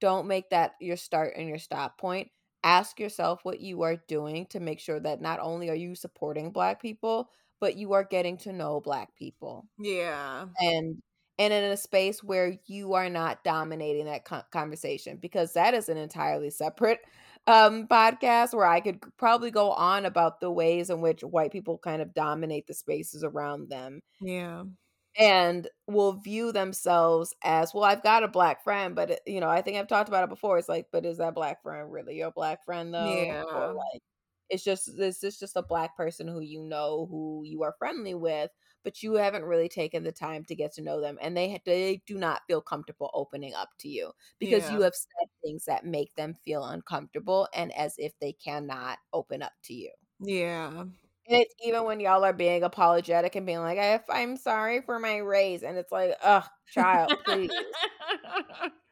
[0.00, 2.28] don't make that your start and your stop point.
[2.62, 6.52] Ask yourself what you are doing to make sure that not only are you supporting
[6.52, 9.66] black people, but you are getting to know black people.
[9.78, 10.46] Yeah.
[10.60, 11.02] And
[11.38, 15.96] and in a space where you are not dominating that conversation because that is an
[15.96, 17.00] entirely separate
[17.46, 21.78] um podcast where I could probably go on about the ways in which white people
[21.78, 24.00] kind of dominate the spaces around them.
[24.20, 24.64] Yeah
[25.18, 29.60] and will view themselves as well i've got a black friend but you know i
[29.60, 32.30] think i've talked about it before it's like but is that black friend really your
[32.30, 34.02] black friend though yeah or like
[34.50, 38.14] it's just this is just a black person who you know who you are friendly
[38.14, 38.50] with
[38.82, 42.02] but you haven't really taken the time to get to know them and they they
[42.06, 44.72] do not feel comfortable opening up to you because yeah.
[44.76, 49.42] you have said things that make them feel uncomfortable and as if they cannot open
[49.42, 50.84] up to you yeah
[51.30, 54.98] and it's even when y'all are being apologetic and being like, I, I'm sorry for
[54.98, 55.62] my race.
[55.62, 57.52] And it's like, ugh, child, please.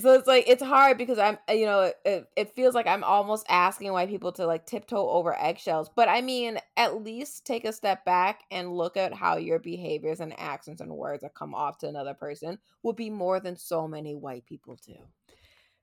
[0.00, 3.46] so it's like, it's hard because I'm, you know, it, it feels like I'm almost
[3.48, 5.90] asking white people to like tiptoe over eggshells.
[5.94, 10.20] But I mean, at least take a step back and look at how your behaviors
[10.20, 13.88] and actions and words that come off to another person would be more than so
[13.88, 14.96] many white people do.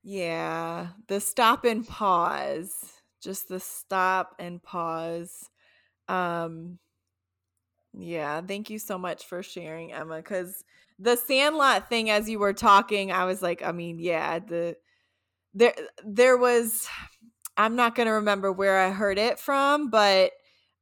[0.04, 0.88] Yeah.
[1.08, 2.74] The stop and pause.
[3.22, 5.50] Just the stop and pause
[6.08, 6.78] um
[7.98, 10.64] yeah, thank you so much for sharing, Emma, cuz
[11.00, 14.76] the Sandlot thing as you were talking, I was like, I mean, yeah, the
[15.54, 15.74] there
[16.06, 16.88] there was
[17.58, 20.32] I'm not going to remember where I heard it from, but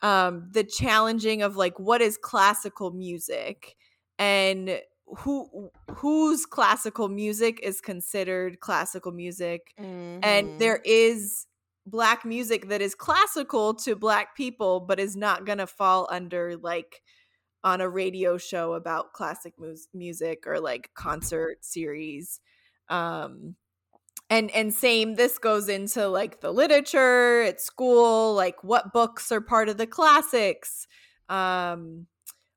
[0.01, 3.75] um the challenging of like what is classical music
[4.19, 4.79] and
[5.19, 10.19] who whose classical music is considered classical music mm-hmm.
[10.21, 11.47] and there is
[11.85, 16.55] black music that is classical to black people but is not going to fall under
[16.57, 17.01] like
[17.63, 22.39] on a radio show about classic mu- music or like concert series
[22.89, 23.55] um
[24.29, 29.41] and and same this goes into like the literature at school like what books are
[29.41, 30.87] part of the classics
[31.29, 32.07] um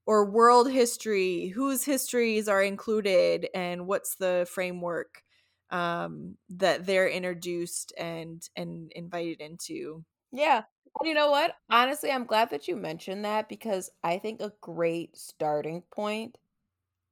[0.07, 5.23] or world history whose histories are included and what's the framework
[5.71, 10.65] um that they're introduced and and invited into Yeah.
[11.03, 11.57] You know what?
[11.71, 16.39] Honestly, I'm glad that you mentioned that because I think a great starting point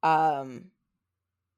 [0.03, 0.67] um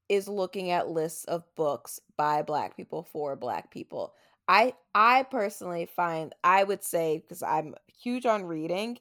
[0.09, 4.15] is looking at lists of books by black people for black people.
[4.49, 8.99] I I personally find I would say because I'm huge on reading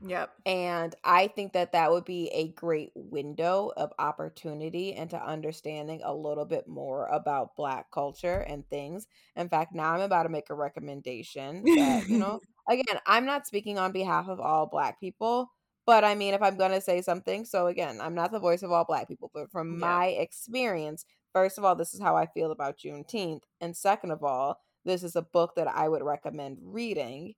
[0.00, 6.02] yep and I think that that would be a great window of opportunity into understanding
[6.04, 9.06] a little bit more about Black culture and things.
[9.34, 13.46] In fact, now I'm about to make a recommendation that, you know, again, I'm not
[13.46, 15.50] speaking on behalf of all Black people,
[15.84, 18.62] but I mean, if I'm going to say something, so again, I'm not the voice
[18.62, 19.78] of all Black people, but from Yeah.
[19.80, 23.42] my experience, first of all, this is how I feel about Juneteenth.
[23.60, 27.34] And second of all, this is a book that I would recommend reading.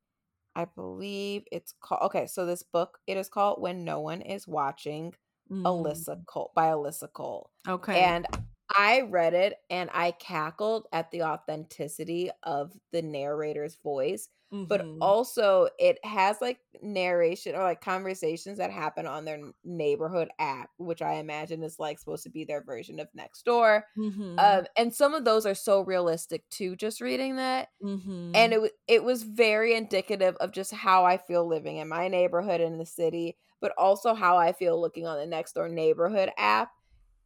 [0.58, 4.48] I believe it's called okay, so this book it is called When No One Is
[4.48, 5.14] Watching,
[5.50, 7.50] Mm, Alyssa Cole by Alyssa Cole.
[7.66, 8.26] okay And
[8.76, 14.28] I read it and I cackled at the authenticity of the narrator's voice,
[14.68, 14.98] but Mhm.
[15.00, 21.00] also it has like narration or like conversations that happen on their neighborhood app, which
[21.02, 23.82] I imagine is like supposed to be their version of Nextdoor.
[23.96, 24.38] Mhm.
[24.38, 28.34] Um, and some of those are so realistic too, just reading that Mhm.
[28.34, 32.60] and it it was very indicative of just how I feel living in my neighborhood
[32.60, 36.70] in the city, but also how I feel looking on the Nextdoor neighborhood app.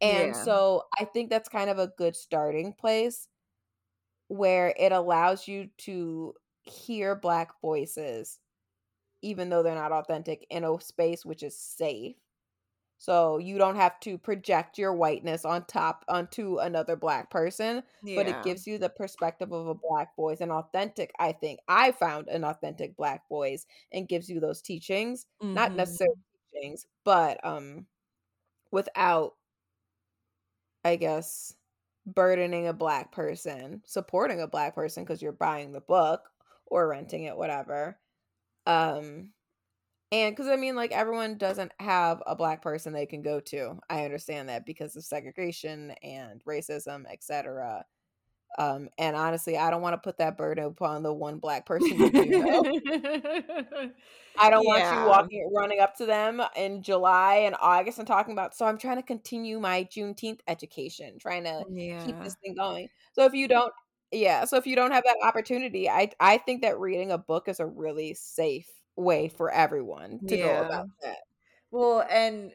[0.03, 0.37] And Yeah.
[0.37, 3.29] so I think that's kind of a good starting place
[4.27, 8.39] where it allows you to hear black voices
[9.23, 12.15] even though they're not authentic in a space which is safe.
[12.99, 17.83] So you don't have to project your whiteness on top onto another black person,
[18.15, 21.91] but it gives you the perspective of a black voice an authentic i think i
[21.91, 25.77] found an authentic black voice and gives you those teachings not Mhm.
[25.77, 26.15] necessarily
[26.53, 27.87] teachings but um
[28.71, 29.33] without
[30.83, 31.53] i guess
[32.05, 36.29] burdening a black person supporting a black person because you're buying the book
[36.67, 37.97] or renting it whatever
[38.67, 39.29] um
[40.11, 43.79] and because I mean, like, everyone doesn't have a black person they can go to.
[43.89, 47.83] I understand that because of segregation and racism, etc.
[48.57, 51.87] Um, and honestly, I don't want to put that burden upon the one black person
[51.87, 52.79] you know.
[54.37, 58.33] I don't want you walking, running up to them in July and August and talking
[58.33, 58.55] about.
[58.55, 61.63] So I'm trying to continue my Juneteenth education, trying to
[62.05, 62.89] keep this thing going.
[63.13, 63.71] So if you don't,
[64.11, 64.45] yeah.
[64.45, 67.59] So if you don't have that opportunity, I I think that reading a book is
[67.59, 71.17] a really safe way for everyone to go about that.
[71.71, 72.53] Well, and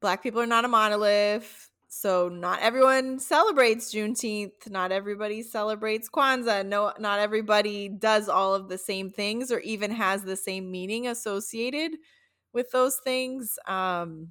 [0.00, 1.69] black people are not a monolith.
[1.92, 4.70] So not everyone celebrates Juneteenth.
[4.70, 6.64] Not everybody celebrates Kwanzaa.
[6.64, 11.08] No, not everybody does all of the same things or even has the same meaning
[11.08, 11.96] associated
[12.52, 13.58] with those things.
[13.66, 14.28] Um,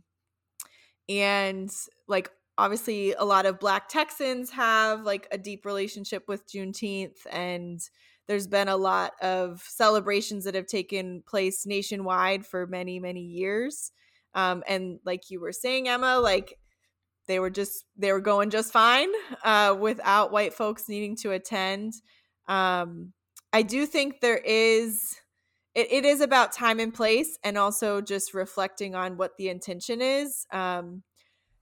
[1.10, 1.69] and
[2.08, 7.82] like obviously a lot of black Texans have like a deep relationship with Juneteenth and
[8.28, 13.91] there's been a lot of celebrations that have taken place nationwide for many many years
[14.36, 16.60] um, and like you were saying emma like
[17.30, 19.08] they were just they were going just fine
[19.46, 21.94] uh, without white folks needing to attend.
[22.48, 23.13] Um,
[23.54, 25.18] i do think there is
[25.76, 30.02] it, it is about time and place and also just reflecting on what the intention
[30.02, 31.04] is um,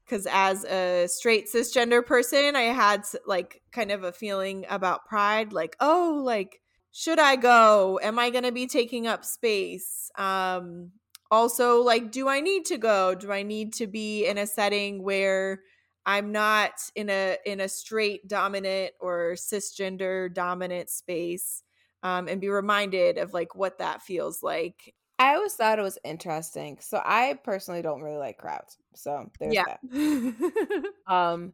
[0.06, 5.52] because as a straight cisgender person i had like kind of a feeling about pride
[5.54, 6.62] like oh like
[6.94, 8.00] should i go?
[8.02, 10.10] Am i going to be taking up space?
[10.18, 10.92] Um
[11.32, 15.04] also like do i need to go do i need to be in a setting
[15.04, 15.62] where
[16.06, 21.64] i'm not in a in a straight dominant or cisgender dominant space
[22.04, 25.98] um and be reminded of like what that feels like I always thought it was
[26.04, 26.78] interesting.
[26.80, 28.78] So I personally don't really like crowds.
[28.94, 30.94] So there's yeah that.
[31.08, 31.54] Um,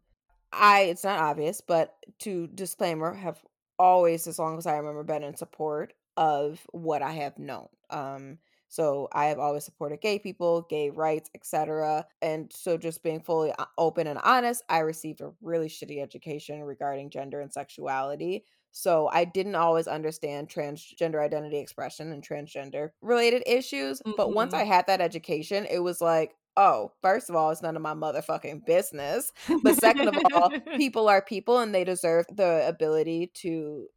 [0.52, 3.40] I it's not obvious, but to disclaimer, have
[3.80, 7.68] always, as long as I remember, been in support of what I have known.
[7.90, 8.38] Um,
[8.74, 12.08] so I have always supported gay people, gay rights, etc.
[12.22, 17.10] And so, just being fully open and honest, I received a really shitty education regarding
[17.12, 18.46] gender and sexuality.
[18.72, 24.02] So I didn't always understand transgender identity expression and transgender related issues.
[24.16, 24.54] But once Mhm.
[24.54, 27.94] I had that education, it was like, oh, first of all, it's none of my
[27.94, 29.32] motherfucking business.
[29.62, 33.88] But second of all, people are people and they deserve the ability to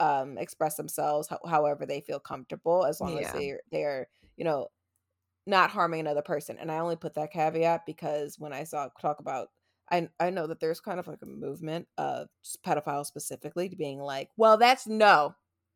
[0.00, 4.68] um express themselves ho- however they feel comfortable as long as they're they're, you know,
[5.46, 6.58] not harming another person.
[6.58, 9.48] And I only put that caveat because when I saw talk about
[9.90, 12.28] I I know that there's kind of like a movement of
[12.64, 15.34] pedophiles specifically to being like, well, that's no.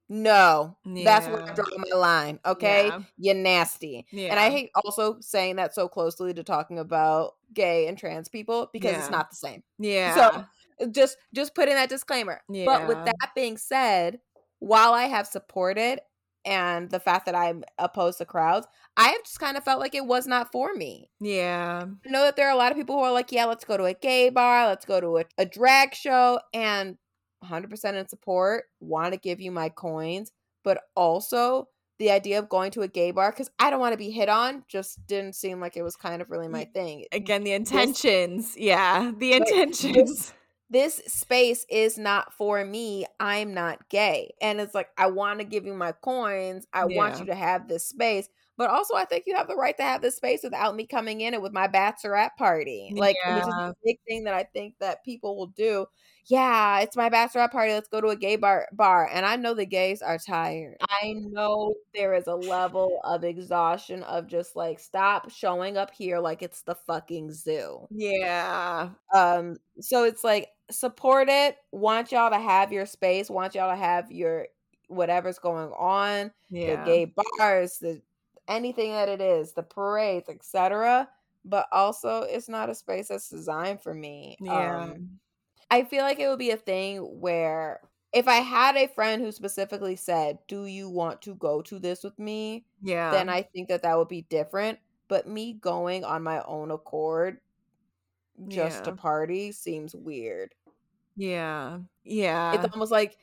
[0.09, 0.77] No.
[1.05, 2.39] That's where I draw my line.
[2.45, 2.87] Okay.
[2.89, 3.01] Yeah.
[3.17, 4.07] You're nasty.
[4.31, 8.69] And I hate also saying that so closely to talking about gay and trans people
[8.75, 9.63] because it's not the same.
[9.79, 10.15] Yeah.
[10.15, 10.45] So
[10.91, 12.41] just just putting that disclaimer.
[12.49, 14.19] But with that being said,
[14.59, 16.01] while I have supported
[16.45, 18.67] and the fact that I'm opposed to crowds,
[18.97, 21.11] I have just kind of felt like it was not for me.
[21.21, 21.85] Yeah.
[22.05, 23.77] I know that there are a lot of people who are like, yeah, let's go
[23.77, 26.97] to a gay bar, let's go to a, a drag show, and
[27.45, 30.33] 100% in support, want to give you my coins,
[30.65, 31.69] but also
[31.99, 34.29] the idea of going to a gay bar because I don't want to be hit
[34.29, 37.05] on just didn't seem like it was kind of really my thing.
[37.13, 38.57] Again, the intentions.
[38.57, 39.13] yeah.
[39.17, 39.95] The intentions.
[39.95, 40.33] This
[41.07, 43.07] space is not for me.
[43.21, 44.35] I'm not gay.
[44.41, 46.67] And it's like, I want to give you my coins.
[46.73, 48.29] I want you to have this space.
[48.59, 51.23] But also, I think you have the right to have this space without me coming
[51.23, 52.93] in and with my bachelorette party.
[52.95, 55.87] Like, which is a big thing that I think that people will do.
[56.27, 57.73] Yeah, it's my bachelorette party.
[57.73, 58.69] Let's go to a gay bar.
[58.73, 59.09] bar.
[59.13, 60.77] And I know the gays are tired.
[60.83, 66.21] I know there is a level of exhaustion of just like, stop showing up here
[66.21, 67.89] like it's the fucking zoo.
[67.91, 68.91] Yeah.
[69.13, 73.77] Um, so it's like support it, want y'all to have your space, want y'all to
[73.77, 74.47] have your
[74.89, 76.77] whatever's going on, Yeah.
[76.77, 78.01] the gay bars, the
[78.55, 81.09] anything that it is, the parades, etc.
[81.45, 84.37] But also it's not a space that's designed for me.
[84.41, 84.85] Yeah.
[84.85, 85.19] Um
[85.71, 87.81] I feel like it would be a thing where
[88.13, 92.05] if I had a friend who specifically said, "Do you want to go to this
[92.05, 93.11] with me?" yeah.
[93.11, 94.79] then I think that that would be different.
[95.09, 97.41] But me going on my own accord
[98.49, 100.55] just to party seems weird.
[101.17, 101.79] Yeah.
[102.05, 102.55] Yeah.
[102.55, 103.17] It's almost like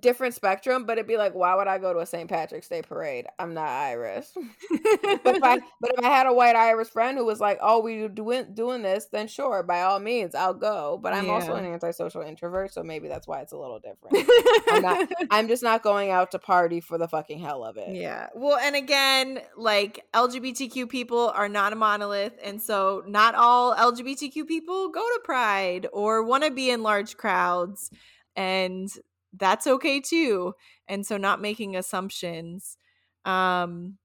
[0.00, 2.28] different spectrum, but it'd be like, why would I go to a St.
[2.28, 3.26] Patrick's Day parade?
[3.38, 4.26] I'm not Irish.
[4.34, 7.80] but if I but if I had a white Irish friend who was like, "Oh,
[7.80, 10.98] we doing doing this," then sure, by all means, I'll go.
[11.02, 14.28] But I'm also an antisocial introvert, so maybe that's why it's a little different.
[14.70, 15.08] I'm not.
[15.30, 17.94] I'm just not going out to party for the fucking hell of it.
[17.94, 18.28] Yeah.
[18.34, 22.34] Well, and again, like LGBTQ people are not a monolith.
[22.42, 27.16] And so not all LGBTQ people go to Pride or want to be in large
[27.16, 27.90] crowds.
[28.34, 28.90] And
[29.32, 30.54] that's okay too.
[30.88, 32.76] And so not making assumptions.
[33.24, 33.98] Um,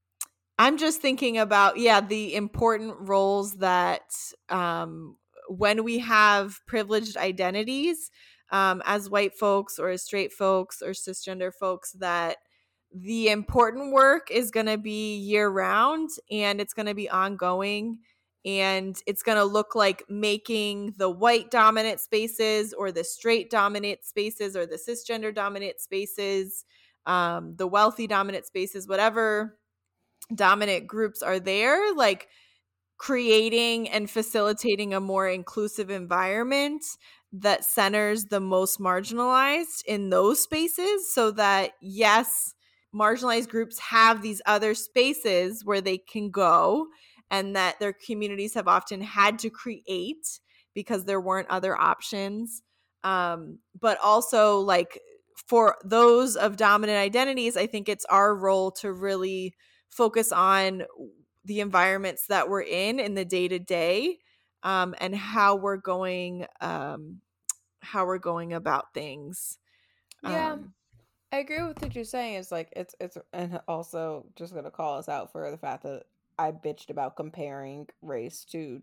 [0.58, 4.12] I'm just thinking about, yeah, the important roles that
[4.50, 5.18] um,
[5.48, 8.12] when we have privileged identities
[8.52, 12.38] um, as white folks or as straight folks or cisgender folks, that
[12.94, 18.00] the important work is going to be year round and it's going to be ongoing
[18.46, 24.04] and it's going to look like making the white dominant spaces or the straight dominant
[24.04, 26.66] spaces or the cisgender dominant spaces
[27.06, 29.58] um, the wealthy dominant spaces whatever
[30.34, 32.28] dominant groups are there like
[32.98, 36.84] creating and facilitating a more inclusive environment
[37.34, 42.54] that centers the most marginalized in those spaces so that yes
[42.94, 46.88] marginalized groups have these other spaces where they can go
[47.32, 50.40] and that their communities have often had to create
[50.76, 52.62] because there weren't other options
[53.04, 55.00] um, but also like
[55.48, 59.54] for those of dominant identities i think it's our role to really
[59.90, 60.84] focus on
[61.46, 64.18] the environments that we're in in the day to day
[64.64, 67.22] and how we're going um,
[67.82, 69.58] how we're going about things
[70.24, 70.54] Yeah.
[70.54, 70.74] Um,
[71.32, 72.36] I agree with what you're saying.
[72.36, 76.04] It's like it's it's and also just gonna call us out for the fact that
[76.42, 78.82] I bitched about comparing race to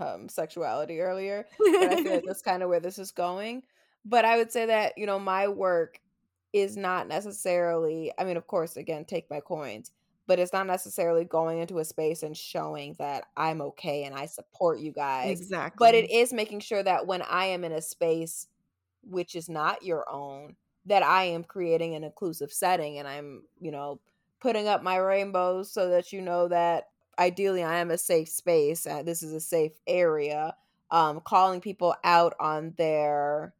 [0.00, 1.46] um sexuality earlier.
[1.78, 3.62] But I feel like that's kind of where this is going.
[4.04, 6.00] But I would say that, you know, my work
[6.52, 9.90] is not necessarily I mean, of course, again, take my coins,
[10.26, 14.26] but it's not necessarily going into a space and showing that I'm okay and I
[14.26, 15.40] support you guys.
[15.40, 18.48] exactly But it is making sure that when I am in a space
[19.02, 23.70] which is not your own, that I am creating an inclusive setting and I'm, you
[23.70, 24.00] know,
[24.44, 26.88] putting up my rainbows so that you know that
[27.18, 28.86] ideally I am a safe space.
[28.86, 30.54] Uh, this is a safe area.
[30.90, 33.54] Um, calling people out on their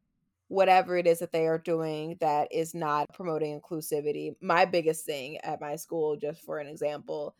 [0.47, 4.35] whatever it is that they are doing that is not promoting inclusivity.
[4.41, 7.33] My biggest thing at my school, just for an example,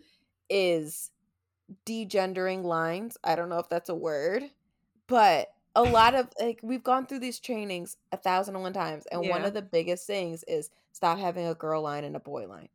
[0.49, 1.11] is
[1.85, 3.15] degendering lines.
[3.23, 4.41] I don't know if that's a word,
[5.05, 9.05] but a lot of like we've gone through these trainings a thousand and one times,
[9.11, 12.47] and one of the biggest things is stop having a girl line and a boy
[12.47, 12.69] line.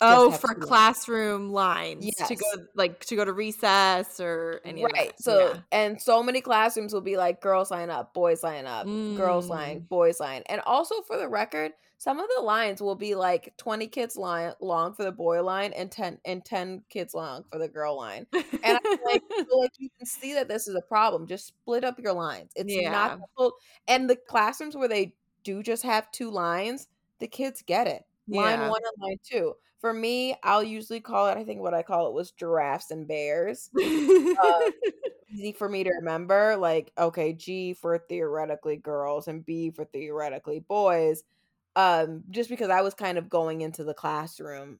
[0.00, 0.64] Oh for lines.
[0.64, 5.08] classroom lines to go like to go to recess or any of right.
[5.08, 5.22] that.
[5.22, 5.60] So yeah.
[5.72, 9.80] and so many classrooms will be like girls line up, boys line up, girls line,
[9.80, 9.88] Mm.
[9.88, 10.42] boys line.
[10.46, 14.52] And also for the record, some of the lines will be like 20 kids line
[14.60, 18.26] long for the boy line and 10 and 10 kids long for the girl line.
[18.34, 18.44] And
[18.84, 19.22] I'm like,
[19.56, 21.26] like you can see that this is a problem.
[21.26, 22.50] Just split up your lines.
[22.56, 22.90] It's Yeah.
[22.90, 23.54] not difficult.
[23.88, 25.14] and the classrooms where they
[25.44, 26.88] do just have two lines,
[27.20, 28.04] the kids get it.
[28.28, 28.68] Line Yeah.
[28.70, 29.54] one and line two.
[29.84, 31.36] For me, I'll usually call it.
[31.36, 33.68] I think what I call it was giraffes and bears.
[33.78, 34.70] uh,
[35.30, 36.56] easy for me to remember.
[36.56, 41.22] Like, okay, G for theoretically girls and B for theoretically boys.
[41.76, 44.78] Um, just because I was kind of going into the classroom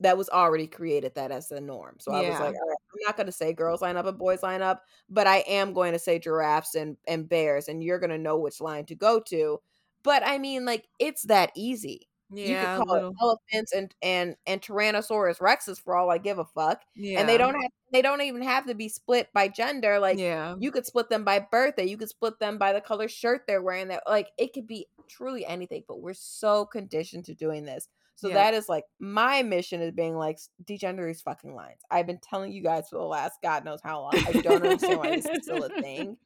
[0.00, 1.96] that was already created that as the norm.
[1.98, 4.60] So I was like, right, I'm not gonna say girls line up and boys line
[4.60, 8.36] up, but I am going to say giraffes and, and bears, and you're gonna know
[8.36, 9.58] which line to go to.
[10.02, 12.07] But I mean, like, it's that easy.
[12.30, 16.38] You could Yeah, call it elephants and and and Tyrannosaurus Rexes for all I give
[16.38, 16.82] a fuck.
[16.94, 17.20] Yeah.
[17.20, 19.98] And they don't have they don't even have to be split by gender.
[19.98, 20.54] Like Yeah.
[20.58, 23.62] you could split them by birthday, you could split them by the color shirt they're
[23.62, 23.88] wearing.
[23.88, 27.88] That like it could be truly anything, but we're so conditioned to doing this.
[28.16, 28.34] So Yeah.
[28.34, 31.80] that is like my mission is being like degender these fucking lines.
[31.90, 34.20] I've been telling you guys for the last God knows how long.
[34.26, 36.16] I don't understand why this is still a thing.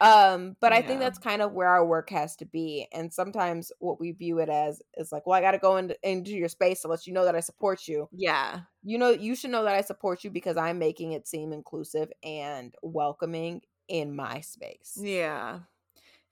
[0.00, 2.88] Um, but I think that's kind of where our work has to be.
[2.92, 5.96] And sometimes what we view it as is like, well, I got to go into,
[6.02, 8.08] into your space to let you know that I support you.
[8.12, 8.60] Yeah.
[8.82, 12.10] You know, you should know that I support you because I'm making it seem inclusive
[12.22, 14.98] and welcoming in my space.
[15.00, 15.60] Yeah.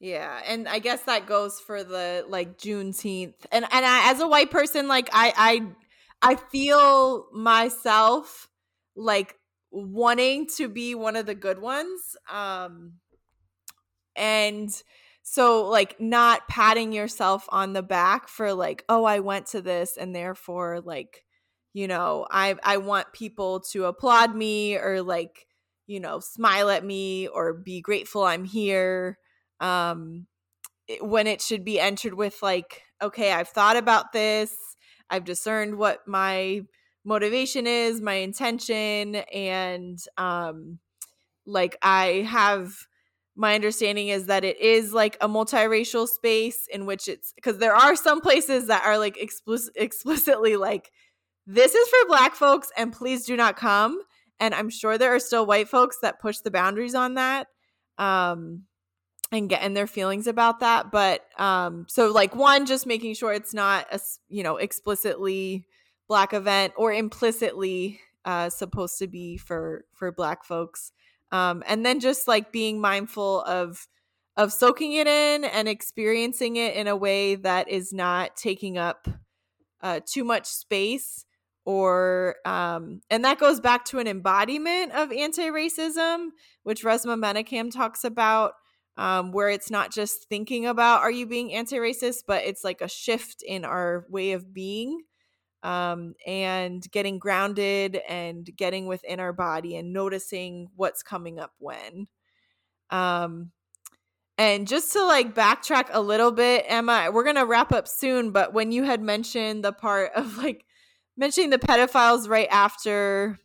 [0.00, 0.42] Yeah.
[0.46, 3.34] And I guess that goes for the like Juneteenth.
[3.52, 5.32] And and I as a white person, like I
[6.22, 8.48] I I feel myself
[8.96, 9.36] like
[9.70, 12.16] wanting to be one of the good ones.
[12.30, 12.94] Um
[14.16, 14.70] and
[15.22, 19.96] so like not patting yourself on the back for like, oh, I went to this
[19.96, 21.24] and therefore like,
[21.72, 25.46] you know, I I want people to applaud me or like
[25.88, 29.18] you know, smile at me or be grateful I'm here.
[29.60, 30.26] Um,
[30.88, 34.56] it- when it should be entered with, like, okay, I've thought about this,
[35.10, 36.62] I've discerned what my
[37.04, 40.78] motivation is, my intention, and um,
[41.46, 42.72] like, I have
[43.34, 47.74] my understanding is that it is like a multiracial space in which it's because there
[47.74, 50.90] are some places that are like explicit, explicitly like
[51.46, 54.00] this is for black folks and please do not come.
[54.40, 57.46] And i'm sure there are still white folks that push the boundaries on that
[57.98, 58.64] um
[59.30, 60.90] and get in their feelings about that.
[60.90, 65.66] But um so like one just making sure it's not a you know explicitly
[66.06, 70.92] black event or implicitly uh supposed to be for for black folks
[71.32, 73.88] um and then just like being mindful of
[74.36, 79.08] of soaking it in and experiencing it in a way that is not taking up
[79.82, 81.24] uh, too much space
[81.64, 86.28] or um, and that goes back to an embodiment of anti-racism
[86.62, 88.52] which Resmaa Menakem talks about
[88.96, 92.24] um, where it's not just thinking about are you being anti-racist?
[92.26, 95.02] but it's like a shift in our way of being
[95.62, 102.08] um, and getting grounded and getting within our body and noticing what's coming up when
[102.90, 103.50] um,
[104.38, 108.52] and just to like backtrack a little bit, Emma, we're gonna wrap up soon, but
[108.52, 110.64] when you had mentioned the part of like
[111.16, 113.38] mentioning the pedophiles right after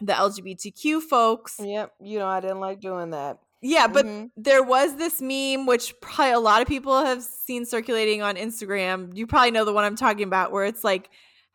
[0.00, 1.92] the LGBTQ folks, Yep.
[2.00, 3.38] You know, I didn't like doing that.
[3.62, 4.30] yeah, but Mhm.
[4.36, 9.16] there was this meme which probably a lot of people have seen circulating on Instagram.
[9.16, 11.10] You probably know the one I'm talking about, where it's like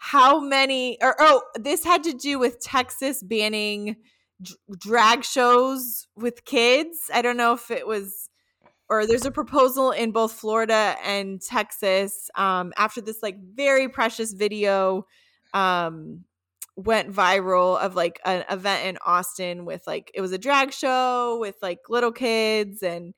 [0.05, 3.95] how many or oh, this had to do with Texas banning
[4.41, 7.09] d- drag shows with kids.
[7.13, 8.29] I don't know if it was
[8.89, 14.33] or there's a proposal in both Florida and Texas um, after this like very precious
[14.33, 15.05] video
[15.53, 16.25] um,
[16.75, 21.37] went viral of like an event in Austin with like it was a drag show
[21.39, 23.13] with like little kids and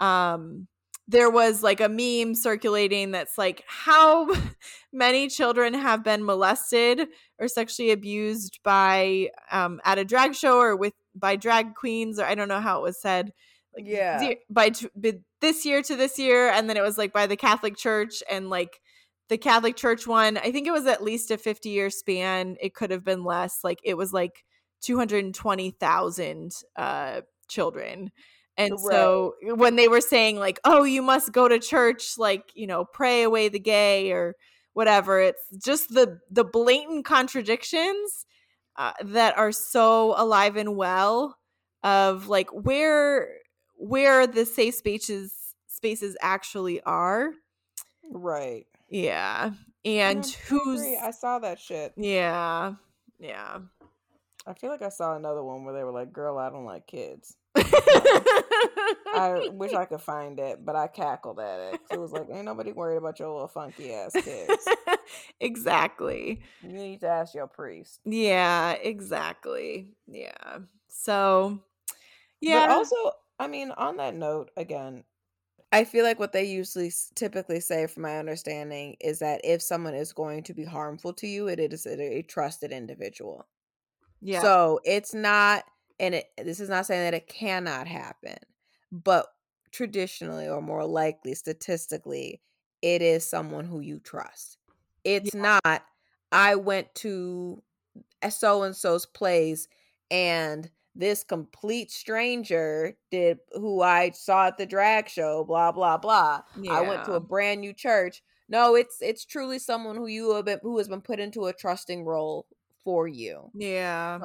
[0.00, 0.66] um
[1.06, 4.28] there was like a meme circulating that's like how
[4.92, 10.76] many children have been molested or sexually abused by um at a drag show or
[10.76, 13.32] with by drag queens or I don't know how it was said
[13.76, 14.34] like Yeah.
[14.50, 17.36] by, t- by this year to this year and then it was like by the
[17.36, 18.80] Catholic Church and like
[19.28, 22.56] the Catholic Church one I think it was at least a 50 year span.
[22.60, 23.60] It could have been less.
[23.62, 24.44] Like it was like
[24.82, 28.10] 220,000 uh children
[28.56, 32.66] and so when they were saying like oh you must go to church like you
[32.66, 34.36] know pray away the gay or
[34.72, 38.26] whatever it's just the the blatant contradictions
[38.76, 41.38] uh, that are so alive and well
[41.82, 43.28] of like where
[43.76, 47.32] where the safe spaces spaces actually are
[48.10, 48.66] Right.
[48.88, 49.50] yeah
[49.84, 50.80] and who's.
[50.80, 51.92] I saw that shit.
[51.96, 52.74] yeah
[53.18, 53.58] yeah
[54.46, 56.86] I feel like I saw another one where they were like, "Girl, I don't like
[56.86, 57.36] kids."
[59.14, 61.80] I wish I could find it, but I cackled at it.
[61.90, 64.68] It was like, ain't nobody worried about your little funky ass kids.
[65.40, 68.00] exactly You need to ask your priest.
[68.04, 70.58] yeah exactly yeah
[70.88, 71.60] so
[72.40, 72.96] yeah But also,
[73.38, 75.04] I mean, on that note, again,
[75.72, 79.94] I feel like what they usually typically say, from my understanding, is that if someone
[79.94, 83.46] is going to be harmful to you, it is a, a trusted individual.
[84.20, 84.40] Yeah.
[84.40, 85.64] So it's not,
[85.98, 88.36] and it, this is not saying that it cannot happen,
[88.90, 89.26] but
[89.70, 92.40] traditionally or more likely, statistically,
[92.82, 94.58] it is someone who you trust.
[95.04, 95.58] It's yeah.
[95.64, 95.84] not,
[96.32, 97.62] I went to
[98.30, 99.68] so and so's place
[100.10, 106.42] and this complete stranger did who I saw at the drag show, blah blah blah.
[106.60, 106.72] Yeah.
[106.72, 108.22] I went to a brand new church.
[108.48, 111.52] No, it's it's truly someone who you have been who has been put into a
[111.52, 112.46] trusting role
[112.84, 113.50] for you.
[113.54, 114.20] Yeah.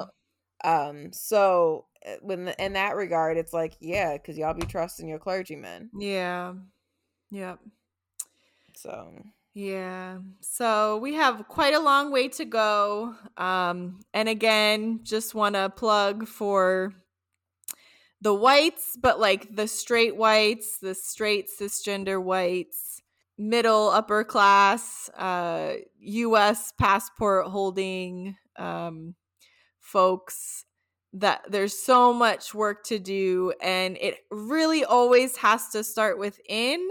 [0.64, 1.12] Um.
[1.12, 5.90] So eh, when in that regard, it's like yeah, because y'all be trusting your clergymen.
[5.98, 6.54] Yeah.
[7.30, 7.60] Yep.
[8.74, 9.22] So
[9.54, 10.18] yeah.
[10.40, 13.14] So we have quite a long way to go.
[13.36, 16.94] Um, and again, just want to plug for
[18.20, 23.02] the whites, but like the straight whites, the straight cisgender whites,
[23.38, 29.14] middle, upper class, uh, US passport holding um,
[29.90, 30.64] folks
[31.12, 36.88] that there's so much work to do and it really always has to start within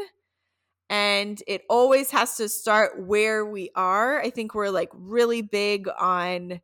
[0.90, 4.20] and it always has to start where we are.
[4.20, 6.62] I think we're like really big on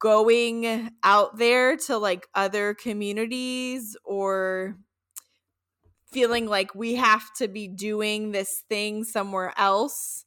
[0.00, 4.76] going out there to like other communities or
[6.10, 10.24] feeling like we have to be doing this thing somewhere else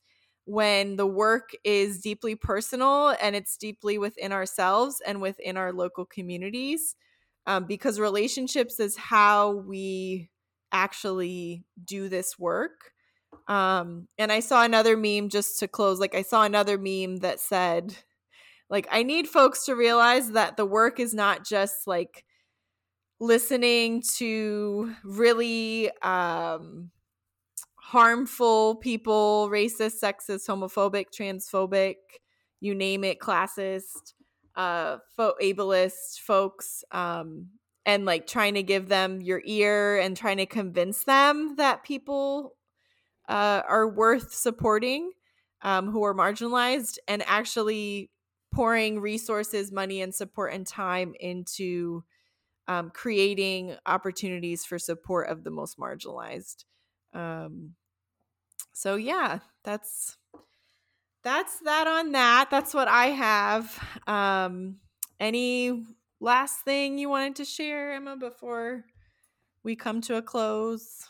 [0.51, 6.05] when the work is deeply personal and it's deeply within ourselves and within our local
[6.05, 6.97] communities
[7.47, 10.29] um, because relationships is how we
[10.73, 12.91] actually do this work.
[13.47, 17.39] Um, and I saw another meme just to close, like I saw another meme that
[17.39, 17.95] said,
[18.69, 22.25] like, I need folks to realize that the work is not just like
[23.21, 26.91] listening to really um
[27.91, 31.95] harmful people, racist, sexist, homophobic, transphobic,
[32.61, 34.13] you name it, classist,
[34.55, 37.47] uh, fo- ableist folks, um,
[37.85, 42.55] and like trying to give them your ear and trying to convince them that people
[43.27, 45.11] uh, are worth supporting
[45.61, 48.09] um, who are marginalized and actually
[48.53, 52.05] pouring resources, money, and support and time into
[52.69, 56.63] um, creating opportunities for support of the most marginalized.
[57.13, 57.75] Um,
[58.73, 60.17] so yeah, that's
[61.23, 62.49] that's that on that.
[62.49, 63.79] That's what I have.
[64.07, 64.77] Um,
[65.19, 65.83] any
[66.19, 68.85] last thing you wanted to share, Emma, before
[69.63, 71.07] we come to a close?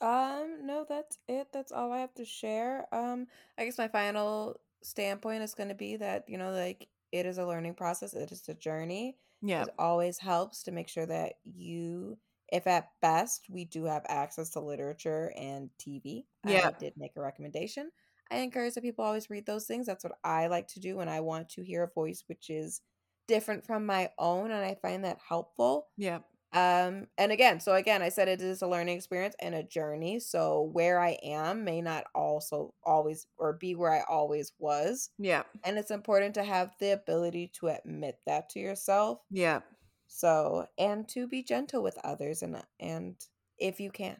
[0.00, 1.48] Um, no, that's it.
[1.52, 2.86] That's all I have to share.
[2.92, 3.26] Um,
[3.56, 7.38] I guess my final standpoint is going to be that, you know, like it is
[7.38, 9.16] a learning process, it is a journey.
[9.42, 9.62] Yeah.
[9.62, 12.18] It always helps to make sure that you,
[12.52, 16.68] if at best we do have access to literature and TV, yeah.
[16.68, 17.90] I did make a recommendation.
[18.30, 19.86] I encourage that people always read those things.
[19.86, 22.82] That's what I like to do when I want to hear a voice which is
[23.26, 25.88] different from my own, and I find that helpful.
[25.96, 26.20] Yeah
[26.54, 30.18] um and again so again i said it is a learning experience and a journey
[30.18, 35.42] so where i am may not also always or be where i always was yeah
[35.64, 39.60] and it's important to have the ability to admit that to yourself yeah
[40.08, 43.14] so and to be gentle with others and and
[43.58, 44.16] if you can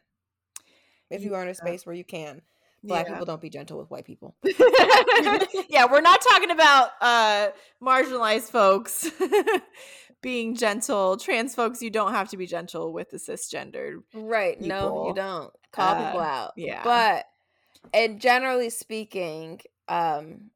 [1.09, 2.41] if you are in a space where you can
[2.83, 3.13] black yeah.
[3.13, 4.35] people don't be gentle with white people
[5.69, 7.47] yeah we're not talking about uh
[7.83, 9.09] marginalized folks
[10.21, 11.17] being gentle.
[11.17, 14.03] Trans folks, you don't have to be gentle with the cisgendered.
[14.13, 14.59] Right.
[14.59, 14.67] People.
[14.67, 15.51] No, you don't.
[15.71, 16.53] Call uh, people out.
[16.57, 16.83] Yeah.
[16.83, 17.25] But
[17.93, 20.51] and generally speaking, um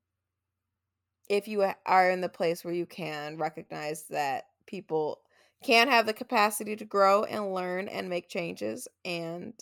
[1.29, 5.19] if you are in the place where you can recognize that people
[5.63, 9.53] can have the capacity to grow and learn and make changes and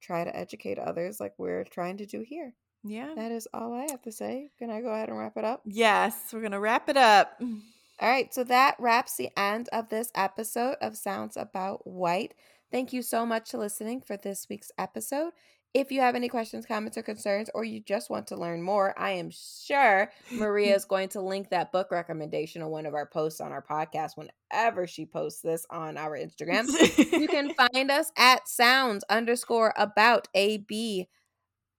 [0.00, 2.54] try to educate others like we're trying to do here.
[2.84, 3.12] Yeah.
[3.16, 4.50] That is all I have to say.
[4.58, 5.62] Can I go ahead and wrap it up?
[5.64, 7.40] Yes, we're going to wrap it up.
[8.00, 12.34] All right, so that wraps the end of this episode of Sounds About White.
[12.70, 15.32] Thank you so much for listening for this week's episode.
[15.78, 18.98] If you have any questions, comments, or concerns, or you just want to learn more,
[18.98, 23.06] I am sure Maria is going to link that book recommendation on one of our
[23.06, 26.66] posts on our podcast whenever she posts this on our Instagram.
[27.12, 31.06] you can find us at sounds underscore about AB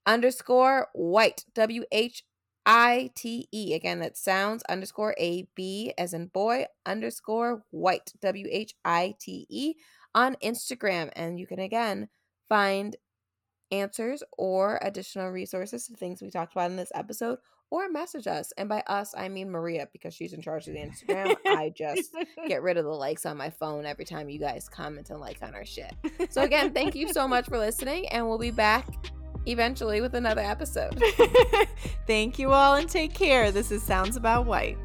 [0.06, 2.24] underscore white, W H
[2.66, 3.74] I T E.
[3.74, 9.46] Again, that sounds underscore A B as in boy underscore white W H I T
[9.50, 9.74] E
[10.16, 11.10] on Instagram.
[11.18, 12.08] And you can again
[12.48, 12.96] find
[13.72, 17.40] answers or additional resources to things we talked about in this episode
[17.72, 18.52] or message us.
[18.58, 21.36] And by us, I mean Maria because she's in charge of the Instagram.
[21.46, 22.12] I just
[22.48, 25.42] get rid of the likes on my phone every time you guys comment and like
[25.42, 25.94] on our shit.
[26.30, 28.88] So, again, thank you so much for listening, and we'll be back
[29.46, 31.02] eventually with another episode.
[32.08, 33.52] thank you all and take care.
[33.52, 34.78] This is Sounds About White.